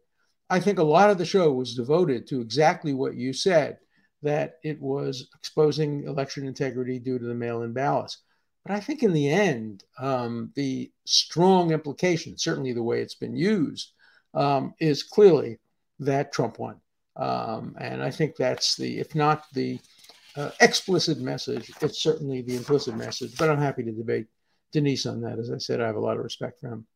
I 0.49 0.59
think 0.59 0.79
a 0.79 0.83
lot 0.83 1.09
of 1.09 1.17
the 1.17 1.25
show 1.25 1.51
was 1.51 1.75
devoted 1.75 2.27
to 2.27 2.41
exactly 2.41 2.93
what 2.93 3.15
you 3.15 3.33
said 3.33 3.77
that 4.21 4.55
it 4.63 4.81
was 4.81 5.27
exposing 5.35 6.03
election 6.05 6.47
integrity 6.47 6.99
due 6.99 7.19
to 7.19 7.25
the 7.25 7.33
mail 7.33 7.63
in 7.63 7.73
ballots. 7.73 8.19
But 8.65 8.75
I 8.75 8.79
think 8.79 9.03
in 9.03 9.13
the 9.13 9.29
end, 9.29 9.83
um, 9.99 10.51
the 10.55 10.91
strong 11.05 11.71
implication, 11.71 12.37
certainly 12.37 12.73
the 12.73 12.83
way 12.83 13.01
it's 13.01 13.15
been 13.15 13.35
used, 13.35 13.91
um, 14.33 14.73
is 14.79 15.03
clearly 15.03 15.59
that 15.99 16.33
Trump 16.33 16.57
won. 16.57 16.77
Um, 17.15 17.75
and 17.79 18.01
I 18.01 18.09
think 18.09 18.35
that's 18.35 18.75
the, 18.75 18.99
if 18.99 19.13
not 19.15 19.45
the 19.53 19.79
uh, 20.35 20.49
explicit 20.59 21.19
message, 21.19 21.71
it's 21.81 22.01
certainly 22.01 22.41
the 22.41 22.55
implicit 22.55 22.95
message. 22.95 23.37
But 23.37 23.49
I'm 23.49 23.61
happy 23.61 23.83
to 23.83 23.91
debate 23.91 24.25
Dinesh 24.73 25.09
on 25.09 25.21
that. 25.21 25.39
As 25.39 25.51
I 25.51 25.57
said, 25.59 25.79
I 25.79 25.87
have 25.87 25.95
a 25.95 25.99
lot 25.99 26.17
of 26.17 26.23
respect 26.23 26.59
for 26.59 26.69
him. 26.69 26.87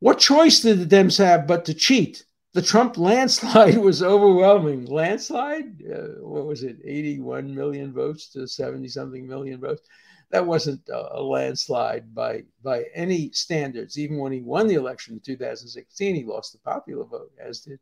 What 0.00 0.18
choice 0.18 0.60
did 0.60 0.78
the 0.78 0.96
Dems 0.96 1.18
have 1.18 1.46
but 1.46 1.64
to 1.66 1.74
cheat? 1.74 2.24
The 2.52 2.62
Trump 2.62 2.96
landslide 2.96 3.78
was 3.88 4.02
overwhelming. 4.02 4.86
Landslide? 4.86 5.82
Uh, 5.90 6.20
what 6.20 6.46
was 6.46 6.62
it? 6.62 6.78
81 6.84 7.54
million 7.54 7.92
votes 7.92 8.28
to 8.30 8.46
70 8.46 8.88
something 8.88 9.26
million 9.26 9.60
votes 9.60 9.88
that 10.30 10.46
wasn't 10.46 10.80
a 10.88 11.22
landslide 11.22 12.14
by 12.14 12.42
by 12.62 12.84
any 12.94 13.30
standards. 13.30 13.98
Even 13.98 14.18
when 14.18 14.32
he 14.32 14.40
won 14.40 14.66
the 14.66 14.74
election 14.74 15.14
in 15.14 15.20
2016, 15.20 16.14
he 16.14 16.24
lost 16.24 16.52
the 16.52 16.58
popular 16.58 17.04
vote, 17.04 17.30
as 17.38 17.60
did 17.60 17.78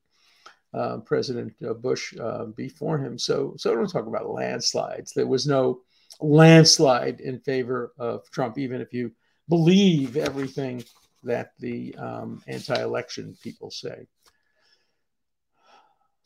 uh, 0.74 0.98
President 0.98 1.54
uh, 1.66 1.72
Bush 1.72 2.14
uh, 2.20 2.46
before 2.46 2.98
him. 2.98 3.18
So, 3.18 3.54
so 3.56 3.74
don't 3.74 3.88
talk 3.88 4.06
about 4.06 4.28
landslides. 4.28 5.12
There 5.12 5.26
was 5.26 5.46
no 5.46 5.80
landslide 6.20 7.20
in 7.20 7.38
favor 7.40 7.92
of 7.98 8.30
Trump, 8.30 8.58
even 8.58 8.80
if 8.80 8.92
you 8.92 9.12
believe 9.48 10.16
everything 10.16 10.84
that 11.24 11.52
the 11.58 11.94
um, 11.96 12.42
anti-election 12.46 13.36
people 13.42 13.70
say. 13.70 14.06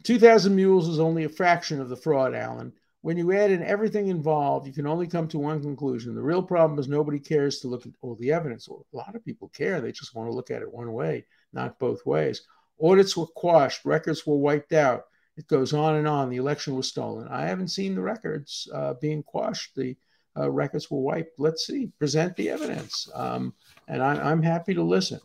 2,000 0.04 0.54
mules 0.54 0.88
is 0.88 1.00
only 1.00 1.24
a 1.24 1.28
fraction 1.28 1.80
of 1.80 1.88
the 1.88 1.96
fraud, 1.96 2.34
Alan 2.34 2.72
when 3.00 3.16
you 3.16 3.32
add 3.32 3.50
in 3.50 3.62
everything 3.62 4.08
involved, 4.08 4.66
you 4.66 4.72
can 4.72 4.86
only 4.86 5.06
come 5.06 5.28
to 5.28 5.38
one 5.38 5.62
conclusion. 5.62 6.14
The 6.14 6.22
real 6.22 6.42
problem 6.42 6.78
is 6.78 6.88
nobody 6.88 7.18
cares 7.18 7.60
to 7.60 7.68
look 7.68 7.86
at 7.86 7.92
all 8.00 8.16
the 8.16 8.32
evidence. 8.32 8.68
Well, 8.68 8.84
a 8.92 8.96
lot 8.96 9.14
of 9.14 9.24
people 9.24 9.48
care. 9.48 9.80
They 9.80 9.92
just 9.92 10.14
want 10.14 10.28
to 10.28 10.34
look 10.34 10.50
at 10.50 10.62
it 10.62 10.72
one 10.72 10.92
way, 10.92 11.24
not 11.52 11.78
both 11.78 12.04
ways. 12.04 12.42
Audits 12.80 13.16
were 13.16 13.26
quashed, 13.26 13.84
records 13.84 14.26
were 14.26 14.36
wiped 14.36 14.72
out. 14.72 15.04
It 15.36 15.46
goes 15.46 15.72
on 15.72 15.94
and 15.96 16.08
on. 16.08 16.30
The 16.30 16.36
election 16.36 16.74
was 16.74 16.88
stolen. 16.88 17.28
I 17.28 17.46
haven't 17.46 17.68
seen 17.68 17.94
the 17.94 18.02
records 18.02 18.68
uh, 18.74 18.94
being 18.94 19.22
quashed. 19.22 19.76
The 19.76 19.96
uh, 20.38 20.50
records 20.50 20.90
were 20.90 21.00
wiped. 21.00 21.38
Let's 21.38 21.66
see. 21.66 21.90
Present 21.98 22.36
the 22.36 22.50
evidence. 22.50 23.08
Um, 23.14 23.54
and 23.88 24.02
I, 24.02 24.30
am 24.30 24.42
happy 24.42 24.74
to 24.74 24.82
listen. 24.82 25.20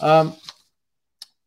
Um, 0.00 0.34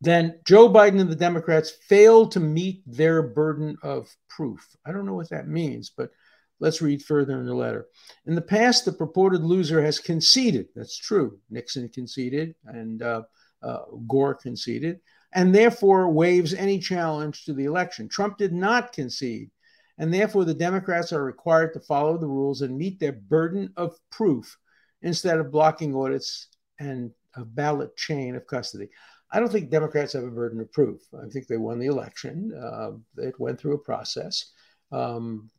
then 0.01 0.39
Joe 0.45 0.69
Biden 0.69 0.99
and 0.99 1.09
the 1.09 1.15
Democrats 1.15 1.71
failed 1.87 2.31
to 2.33 2.39
meet 2.39 2.83
their 2.85 3.23
burden 3.23 3.77
of 3.81 4.13
proof. 4.29 4.65
I 4.85 4.91
don't 4.91 5.05
know 5.05 5.15
what 5.15 5.29
that 5.29 5.47
means, 5.47 5.91
but 5.95 6.11
let's 6.59 6.81
read 6.81 7.03
further 7.03 7.39
in 7.39 7.45
the 7.45 7.53
letter. 7.53 7.87
In 8.25 8.35
the 8.35 8.41
past, 8.41 8.85
the 8.85 8.91
purported 8.91 9.43
loser 9.43 9.81
has 9.81 9.99
conceded. 9.99 10.67
That's 10.75 10.97
true. 10.97 11.39
Nixon 11.49 11.89
conceded 11.89 12.55
and 12.65 13.01
uh, 13.01 13.23
uh, 13.63 13.79
Gore 14.07 14.35
conceded, 14.35 14.99
and 15.33 15.53
therefore 15.53 16.11
waives 16.11 16.53
any 16.53 16.79
challenge 16.79 17.45
to 17.45 17.53
the 17.53 17.65
election. 17.65 18.07
Trump 18.07 18.37
did 18.37 18.53
not 18.53 18.93
concede, 18.93 19.49
and 19.97 20.13
therefore 20.13 20.45
the 20.45 20.53
Democrats 20.53 21.11
are 21.11 21.23
required 21.23 21.73
to 21.73 21.79
follow 21.79 22.17
the 22.17 22.27
rules 22.27 22.61
and 22.61 22.77
meet 22.77 22.99
their 22.99 23.13
burden 23.13 23.71
of 23.77 23.97
proof 24.11 24.57
instead 25.01 25.39
of 25.39 25.51
blocking 25.51 25.95
audits 25.95 26.47
and 26.79 27.11
a 27.35 27.45
ballot 27.45 27.95
chain 27.95 28.35
of 28.35 28.47
custody. 28.47 28.89
I 29.31 29.39
don't 29.39 29.51
think 29.51 29.69
Democrats 29.69 30.13
have 30.13 30.23
a 30.23 30.31
burden 30.31 30.61
of 30.61 30.71
proof. 30.71 31.01
I 31.13 31.27
think 31.29 31.47
they 31.47 31.57
won 31.57 31.79
the 31.79 31.87
election. 31.87 32.53
Uh, 32.53 32.91
it 33.17 33.39
went 33.39 33.59
through 33.59 33.75
a 33.75 33.79
process. 33.79 34.51
Um, 34.91 35.49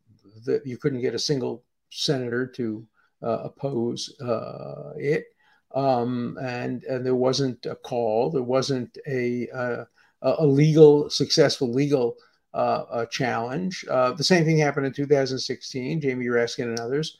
that 0.44 0.66
you 0.66 0.79
couldn't 0.79 1.03
get 1.03 1.14
a 1.14 1.18
single 1.18 1.64
senator 1.90 2.46
to 2.46 2.87
uh, 3.22 3.40
oppose 3.44 4.14
uh, 4.20 4.92
it, 4.96 5.24
um, 5.74 6.38
and 6.40 6.85
and 6.85 7.05
there 7.05 7.14
wasn't 7.14 7.66
a 7.66 7.74
call. 7.74 8.31
There 8.31 8.42
wasn't 8.42 8.96
a 9.07 9.48
uh, 9.51 9.85
a 10.22 10.46
legal 10.46 11.11
successful 11.11 11.72
legal 11.72 12.16
uh, 12.54 13.06
challenge. 13.06 13.84
Uh, 13.90 14.12
the 14.12 14.24
same 14.24 14.44
thing 14.44 14.58
happened 14.58 14.87
in 14.87 14.92
2016. 14.92 16.00
Jamie 16.00 16.26
Raskin 16.26 16.64
and 16.64 16.80
others 16.80 17.18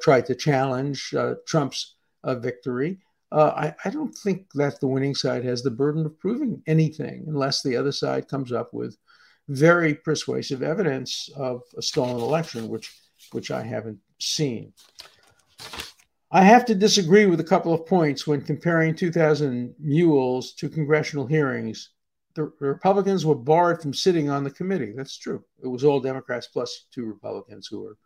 tried 0.00 0.26
to 0.26 0.34
challenge 0.34 1.14
Trump's 1.46 1.94
victory. 2.24 2.98
Uh, 3.32 3.52
I, 3.56 3.74
I, 3.84 3.90
don't 3.90 4.14
think 4.14 4.46
that 4.52 4.78
the 4.78 4.86
winning 4.86 5.14
side 5.14 5.44
has 5.44 5.62
the 5.62 5.70
burden 5.70 6.06
of 6.06 6.16
proving 6.20 6.62
anything 6.68 7.24
unless 7.26 7.62
the 7.62 7.76
other 7.76 7.90
side 7.90 8.28
comes 8.28 8.52
up 8.52 8.72
with 8.72 8.96
very 9.48 9.92
persuasive 9.92 10.62
evidence 10.62 11.28
of 11.36 11.62
a 11.76 11.82
stolen 11.82 12.20
election, 12.22 12.68
which 12.68 12.96
which 13.32 13.50
I 13.50 13.62
haven't 13.62 13.98
seen. 14.20 14.72
I 16.30 16.44
have 16.44 16.64
to 16.66 16.74
disagree 16.74 17.26
with 17.26 17.40
a 17.40 17.44
couple 17.44 17.74
of 17.74 17.86
points 17.86 18.26
when 18.26 18.40
comparing 18.40 18.94
2,000 18.94 19.74
mules 19.78 20.52
to 20.54 20.68
congressional 20.68 21.26
hearings. 21.26 21.90
The 22.34 22.52
Republicans 22.60 23.24
were 23.24 23.34
barred 23.34 23.80
from 23.80 23.94
sitting 23.94 24.28
on 24.28 24.44
the 24.44 24.50
committee. 24.50 24.92
That's 24.96 25.16
true. 25.16 25.44
It 25.62 25.68
was 25.68 25.84
all 25.84 26.00
Democrats 26.00 26.48
plus 26.48 26.86
two 26.92 27.04
Republicans 27.04 27.68
who 27.68 27.80
were 27.80 27.96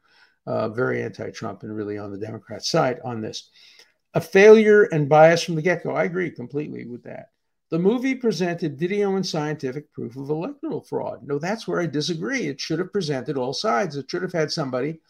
uh, 0.47 0.69
very 0.69 1.03
anti 1.03 1.31
Trump 1.31 1.63
and 1.63 1.75
really 1.75 1.99
on 1.99 2.11
the 2.11 2.19
Democrat 2.19 2.65
side 2.65 3.01
on 3.05 3.21
this 3.21 3.51
a 4.15 4.21
failure 4.21 4.85
and 4.85 5.09
bias 5.09 5.43
from 5.43 5.55
the 5.55 5.63
get 5.63 5.85
go. 5.85 5.93
I 5.93 6.05
agree 6.05 6.31
completely 6.31 6.87
with 6.87 7.03
that. 7.05 7.29
The 7.71 7.79
movie 7.79 8.15
presented 8.15 8.79
video 8.79 9.15
and 9.17 9.27
scientific 9.27 9.93
proof 9.93 10.17
of 10.17 10.31
electoral 10.31 10.81
fraud. 10.81 11.21
No, 11.23 11.39
that's 11.39 11.69
where 11.69 11.81
I 11.81 11.87
disagree. 11.87 12.47
It 12.47 12.61
should 12.61 12.79
have 12.79 12.93
presented 12.93 13.37
all 13.37 13.53
sides. 13.53 13.97
It 13.97 14.11
should 14.11 14.23
have 14.23 14.33
had 14.33 14.51
somebody 14.51 15.01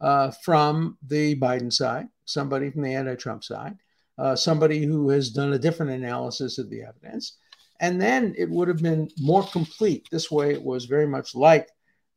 uh, 0.00 0.30
from 0.42 0.96
the 1.06 1.38
Biden 1.38 1.72
side, 1.72 2.08
somebody 2.24 2.70
from 2.70 2.82
the 2.82 2.94
anti 2.94 3.16
Trump 3.16 3.44
side, 3.44 3.76
uh, 4.18 4.34
somebody 4.34 4.84
who 4.84 5.10
has 5.10 5.30
done 5.30 5.52
a 5.52 5.58
different 5.58 5.92
analysis 5.92 6.58
of 6.58 6.70
the 6.70 6.82
evidence. 6.82 7.36
And 7.80 8.00
then 8.00 8.34
it 8.36 8.48
would 8.48 8.68
have 8.68 8.82
been 8.82 9.08
more 9.18 9.44
complete. 9.44 10.06
This 10.10 10.30
way, 10.30 10.52
it 10.52 10.62
was 10.62 10.86
very 10.86 11.06
much 11.06 11.34
like 11.34 11.68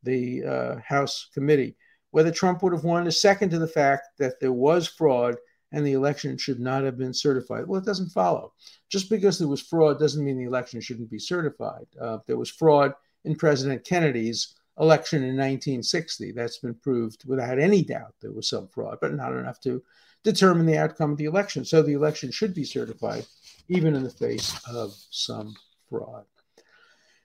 the 0.04 0.44
uh, 0.44 0.76
House 0.86 1.30
committee. 1.34 1.76
Whether 2.12 2.32
Trump 2.32 2.64
would 2.64 2.74
have 2.74 2.84
won 2.84 3.06
is 3.08 3.22
second 3.22 3.50
to 3.52 3.60
the 3.60 3.68
fact 3.68 4.08
that 4.18 4.40
there 4.40 4.54
was 4.54 4.88
fraud 4.88 5.36
and 5.72 5.86
the 5.86 5.94
election 5.94 6.38
should 6.38 6.60
not 6.60 6.84
have 6.84 6.98
been 6.98 7.14
certified. 7.14 7.68
Well, 7.68 7.80
it 7.80 7.86
doesn't 7.86 8.10
follow. 8.10 8.54
Just 8.90 9.10
because 9.10 9.38
there 9.38 9.48
was 9.48 9.62
fraud 9.62 10.00
doesn't 10.00 10.24
mean 10.24 10.38
the 10.38 10.46
election 10.46 10.82
shouldn't 10.82 11.12
be 11.12 11.20
certified. 11.20 11.86
Uh, 12.02 12.20
there 12.26 12.38
was 12.38 12.50
fraud 12.50 12.94
in 13.26 13.36
President 13.36 13.86
Kennedy's 13.86 14.56
election 14.80 15.20
in 15.20 15.36
1960. 15.36 16.32
That's 16.32 16.60
been 16.60 16.74
proved 16.76 17.24
without 17.28 17.60
any 17.60 17.84
doubt 17.84 18.16
there 18.22 18.32
was 18.32 18.50
some 18.50 18.68
fraud, 18.68 18.98
but 19.02 19.14
not 19.14 19.34
enough 19.34 19.60
to 19.62 19.84
determine 20.24 20.66
the 20.66 20.78
outcome 20.78 21.12
of 21.12 21.18
the 21.18 21.26
election. 21.26 21.66
So 21.66 21.82
the 21.82 21.94
election 21.94 22.32
should 22.32 22.54
be 22.54 22.64
certified, 22.64 23.26
even 23.70 23.96
in 23.96 24.04
the 24.04 24.10
face 24.10 24.60
of 24.68 24.94
some 25.12 25.56
fraud. 25.90 26.26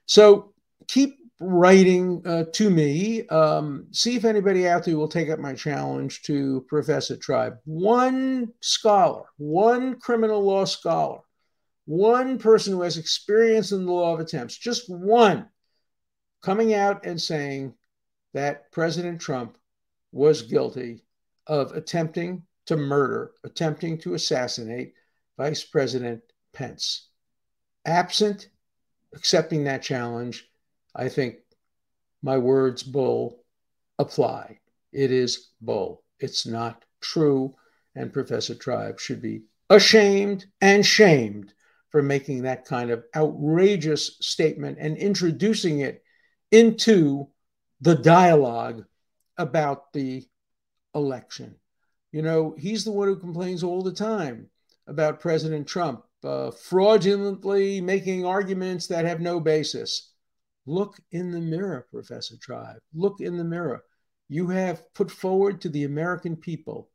So 0.05 0.53
keep 0.87 1.17
writing 1.39 2.21
uh, 2.25 2.45
to 2.53 2.69
me. 2.69 3.27
Um, 3.27 3.87
see 3.91 4.15
if 4.15 4.23
anybody 4.23 4.67
out 4.67 4.85
there 4.85 4.97
will 4.97 5.07
take 5.07 5.29
up 5.29 5.39
my 5.39 5.53
challenge 5.53 6.21
to 6.23 6.65
Professor 6.69 7.17
Tribe. 7.17 7.57
One 7.65 8.53
scholar, 8.61 9.23
one 9.37 9.99
criminal 9.99 10.41
law 10.41 10.65
scholar, 10.65 11.19
one 11.85 12.37
person 12.37 12.73
who 12.73 12.81
has 12.83 12.97
experience 12.97 13.71
in 13.71 13.85
the 13.85 13.91
law 13.91 14.13
of 14.13 14.19
attempts, 14.19 14.57
just 14.57 14.89
one, 14.89 15.49
coming 16.41 16.73
out 16.73 17.05
and 17.05 17.21
saying 17.21 17.73
that 18.33 18.71
President 18.71 19.19
Trump 19.19 19.57
was 20.11 20.43
guilty 20.43 21.03
of 21.47 21.73
attempting 21.73 22.43
to 22.67 22.77
murder, 22.77 23.31
attempting 23.43 23.97
to 23.99 24.13
assassinate 24.13 24.93
Vice 25.37 25.63
President 25.63 26.21
Pence. 26.55 27.09
Absent 27.85 28.49
accepting 29.13 29.65
that 29.65 29.83
challenge, 29.83 30.49
I 30.95 31.09
think 31.09 31.37
my 32.23 32.37
words, 32.37 32.81
bull, 32.81 33.43
apply. 33.99 34.59
It 34.91 35.11
is 35.11 35.49
bull. 35.61 36.03
It's 36.19 36.45
not 36.47 36.83
true. 37.01 37.55
And 37.95 38.11
Professor 38.11 38.55
Tribe 38.55 38.99
should 38.99 39.21
be 39.21 39.43
ashamed 39.69 40.45
and 40.61 40.85
shamed 40.85 41.53
for 41.89 42.01
making 42.01 42.43
that 42.43 42.65
kind 42.65 42.91
of 42.91 43.03
outrageous 43.15 44.17
statement 44.19 44.77
and 44.81 44.97
introducing 44.97 45.79
it 45.79 46.03
into 46.51 47.27
the 47.81 47.95
dialogue 47.95 48.85
about 49.37 49.93
the 49.93 50.27
election. 50.93 51.55
You 52.11 52.21
know, 52.21 52.55
he's 52.57 52.83
the 52.83 52.91
one 52.91 53.07
who 53.07 53.17
complains 53.17 53.63
all 53.63 53.81
the 53.81 53.93
time 53.93 54.49
about 54.87 55.19
President 55.19 55.67
Trump 55.67 56.03
uh, 56.25 56.51
fraudulently 56.51 57.81
making 57.81 58.25
arguments 58.25 58.87
that 58.87 59.05
have 59.05 59.21
no 59.21 59.39
basis. 59.39 60.11
Look 60.65 60.99
in 61.11 61.31
the 61.31 61.39
mirror, 61.39 61.87
Professor 61.91 62.35
Tribe. 62.37 62.79
Look 62.93 63.21
in 63.21 63.37
the 63.37 63.43
mirror. 63.43 63.83
You 64.27 64.47
have 64.47 64.93
put 64.93 65.11
forward 65.11 65.61
to 65.61 65.69
the 65.69 65.83
American 65.83 66.35
people 66.35 66.89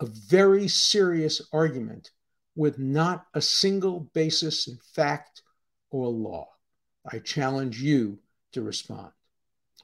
a 0.00 0.06
very 0.06 0.66
serious 0.66 1.42
argument 1.52 2.10
with 2.56 2.78
not 2.78 3.26
a 3.34 3.40
single 3.40 4.00
basis 4.14 4.66
in 4.66 4.78
fact 4.94 5.42
or 5.90 6.08
law. 6.08 6.48
I 7.10 7.18
challenge 7.18 7.80
you 7.80 8.18
to 8.52 8.62
respond. 8.62 9.12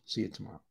See 0.07 0.23
you 0.23 0.29
tomorrow. 0.29 0.66